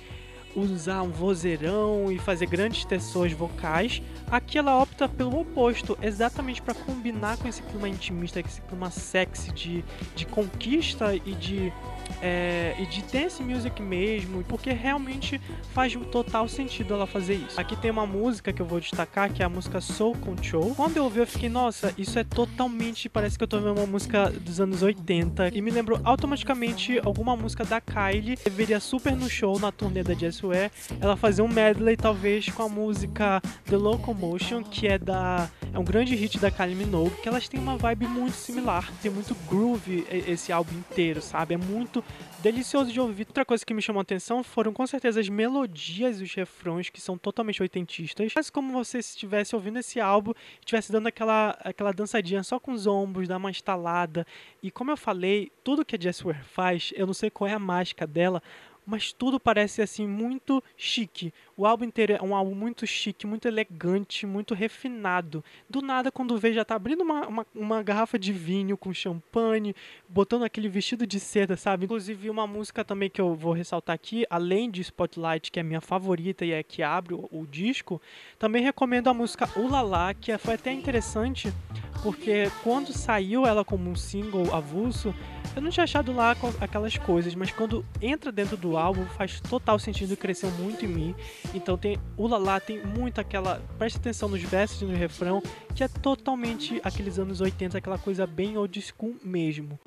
usar 0.56 1.02
um 1.02 1.10
vozeirão 1.10 2.12
e 2.12 2.18
fazer 2.18 2.46
grandes 2.46 2.86
tensões 2.86 3.34
vocais. 3.34 4.02
Aqui 4.30 4.58
ela 4.58 4.80
opta 4.82 5.08
pelo 5.08 5.40
oposto, 5.40 5.98
exatamente 6.02 6.62
para 6.62 6.74
combinar 6.74 7.38
com 7.38 7.48
esse 7.48 7.62
clima 7.64 7.90
intimista, 7.90 8.40
esse 8.40 8.62
clima 8.62 8.90
sexy 8.90 9.52
de, 9.52 9.86
de 10.16 10.26
conquista 10.26 11.16
e 11.16 11.34
de 11.34 11.74
é, 12.22 12.76
e 12.80 12.86
de 12.86 13.02
dance 13.04 13.42
music 13.42 13.82
mesmo, 13.82 14.44
porque 14.44 14.72
realmente 14.72 15.40
faz 15.74 15.94
total 16.12 16.48
sentido 16.48 16.94
ela 16.94 17.08
fazer 17.08 17.36
isso. 17.36 17.60
Aqui 17.60 17.76
tem 17.76 17.92
uma 17.92 18.06
música 18.06 18.52
que 18.52 18.62
eu 18.62 18.66
vou 18.66 18.80
destacar, 18.80 19.32
que 19.32 19.42
é 19.42 19.46
a 19.46 19.50
música 19.50 19.80
Soul 19.82 20.16
Control. 20.18 20.74
Quando 20.76 20.98
eu 20.98 21.04
ouvi, 21.04 21.20
eu 21.20 21.28
fiquei, 21.28 21.50
nossa, 21.50 21.94
isso 21.98 22.18
é 22.18 22.24
totalmente, 22.24 23.10
parece 23.10 23.38
que 23.38 23.44
eu 23.44 23.48
tô 23.48 23.60
vendo 23.60 23.78
uma 23.78 23.86
música 23.86 24.30
dos 24.30 24.60
anos 24.60 24.82
80, 24.82 25.50
e 25.50 25.62
me 25.62 25.72
lembrou 25.72 26.00
automaticamente 26.04 27.00
alguma 27.04 27.36
música 27.36 27.64
da 27.64 27.80
Kylie, 27.80 28.38
que 28.38 28.50
veria 28.50 28.80
super 28.80 29.16
no 29.16 29.30
show, 29.30 29.60
na 29.60 29.72
turnê 29.72 30.04
da 30.04 30.14
Ware, 30.42 30.72
ela 31.00 31.16
fazer 31.16 31.42
um 31.42 31.48
medley, 31.48 31.96
talvez, 31.96 32.50
com 32.50 32.64
a 32.64 32.70
música 32.70 33.42
The 33.66 33.78
Locomotion, 33.78 34.64
que 34.64 34.88
é 34.88 34.98
da 34.98 35.50
é 35.72 35.78
um 35.78 35.84
grande 35.84 36.16
hit 36.16 36.40
da 36.40 36.50
Kylie 36.50 36.76
Minogue, 36.76 37.16
que 37.22 37.30
elas 37.30 37.48
têm 37.48 37.60
uma 37.60 37.78
vibe 37.78 38.08
muito 38.08 38.34
similar, 38.34 38.92
tem 39.04 39.12
muito 39.12 39.36
groove 39.48 40.06
esse 40.28 40.52
álbum 40.52 40.74
inteiro, 40.74 41.22
sabe? 41.22 41.54
É 41.54 41.58
muito 41.58 42.04
delicioso 42.42 42.92
de 42.92 43.00
ouvir. 43.00 43.28
Outra 43.28 43.46
coisa 43.46 43.64
que 43.64 43.74
me 43.74 43.82
chamou 43.82 44.00
a 44.00 44.02
atenção 44.02 44.44
foram 44.44 44.74
com 44.74 44.88
certeza 44.88 45.20
as 45.20 45.30
melodias 45.30 46.20
e 46.20 46.24
os 46.24 46.34
refrões 46.34 46.90
que 46.90 47.00
são 47.00 47.18
totalmente 47.18 47.62
oitentistas. 47.62 48.34
Mas 48.36 48.50
como 48.50 48.74
você 48.74 48.98
estivesse 48.98 49.56
ouvindo 49.56 49.78
esse 49.78 50.00
álbum, 50.00 50.34
estivesse 50.60 50.92
dando 50.92 51.08
aquela, 51.08 51.56
aquela 51.64 51.92
dançadinha 51.92 52.42
só 52.42 52.60
com 52.60 52.72
os 52.72 52.88
ombros, 52.88 53.28
dar 53.28 53.38
uma 53.38 53.52
estalada. 53.52 54.26
E 54.64 54.72
como 54.72 54.90
eu 54.90 54.98
falei, 54.98 55.52
tudo 55.64 55.86
que 55.86 55.96
a 55.96 56.00
Jess 56.00 56.24
Ware 56.24 56.44
faz, 56.44 56.92
eu 56.96 57.06
não 57.06 57.14
sei 57.14 57.30
qual 57.30 57.48
é 57.48 57.54
a 57.54 57.60
mágica 57.60 58.08
dela, 58.08 58.42
mas 58.86 59.12
tudo 59.12 59.40
parece 59.40 59.82
assim 59.82 60.08
muito 60.08 60.64
chique. 60.76 61.34
O 61.56 61.66
álbum 61.66 61.86
inteiro 61.86 62.14
é 62.14 62.22
um 62.24 62.36
álbum 62.36 62.56
muito 62.56 62.88
chique, 62.88 63.28
muito 63.28 63.48
elegante, 63.48 64.26
muito 64.26 64.54
refinado. 64.54 65.44
Do 65.70 65.82
nada, 65.82 66.12
quando 66.12 66.38
vê, 66.38 66.54
já 66.54 66.66
tá 66.66 66.76
abrindo 66.76 67.02
uma, 67.02 67.28
uma, 67.28 67.48
uma, 67.54 67.84
garrafa 67.84 68.18
de 68.18 68.32
vinho 68.32 68.78
com 68.78 68.94
champanhe, 68.94 69.76
botando 70.08 70.44
aquele 70.44 70.70
vestido 70.70 71.06
de 71.06 71.20
seda, 71.20 71.56
sabe? 71.58 71.86
Inclusive, 71.86 72.30
uma 72.30 72.48
música 72.48 72.84
também 72.84 73.10
que 73.10 73.22
eu 73.22 73.36
vou 73.36 73.54
ressaltar 73.54 73.94
aqui, 73.94 74.26
além 74.30 74.72
de 74.72 74.82
Spotlight, 74.82 75.52
que 75.52 75.60
é 75.60 75.64
minha 75.64 75.82
favorita 75.82 76.46
e 76.46 76.52
é 76.52 76.64
que 76.64 76.82
abre 76.82 77.14
o, 77.14 77.28
o 77.32 77.46
disco, 77.46 78.02
também 78.38 78.64
recomendo 78.64 79.10
a 79.10 79.14
música 79.14 79.50
Ulala, 79.60 80.14
que 80.14 80.36
foi 80.38 80.56
até 80.56 80.72
interessante, 80.72 81.54
porque 82.02 82.50
quando 82.64 82.94
saiu 82.94 83.46
ela 83.46 83.66
como 83.66 83.90
um 83.90 83.96
single 83.96 84.54
avulso, 84.54 85.14
eu 85.56 85.62
não 85.62 85.70
tinha 85.70 85.84
achado 85.84 86.12
lá 86.14 86.36
aquelas 86.60 86.98
coisas, 86.98 87.36
mas 87.36 87.52
quando 87.52 87.86
entra 88.02 88.32
dentro 88.32 88.56
do 88.56 88.78
álbum 88.78 89.06
faz 89.06 89.40
total 89.40 89.80
sentido 89.80 90.16
cresceu 90.16 90.50
muito 90.52 90.86
em 90.86 90.88
mim. 90.88 91.16
Então 91.54 91.78
tem 91.78 91.98
o 92.18 92.28
Lala 92.28 92.60
tem 92.60 92.84
muito 92.84 93.20
aquela, 93.20 93.62
preste 93.78 93.98
atenção 93.98 94.30
nos 94.30 94.42
versos 94.42 94.82
e 94.82 94.86
no 94.86 94.96
refrão, 94.96 95.42
que 95.76 95.84
é 95.84 95.88
totalmente 95.88 96.80
aqueles 96.84 97.20
anos 97.20 97.42
80, 97.42 97.78
aquela 97.78 97.98
coisa 97.98 98.26
bem 98.26 98.58
old 98.58 98.82
school 98.82 99.16
mesmo. 99.24 99.80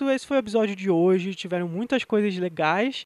Isso, 0.00 0.10
esse 0.10 0.26
foi 0.26 0.38
o 0.38 0.40
episódio 0.40 0.74
de 0.74 0.88
hoje. 0.88 1.34
Tiveram 1.34 1.68
muitas 1.68 2.04
coisas 2.04 2.36
legais 2.38 2.96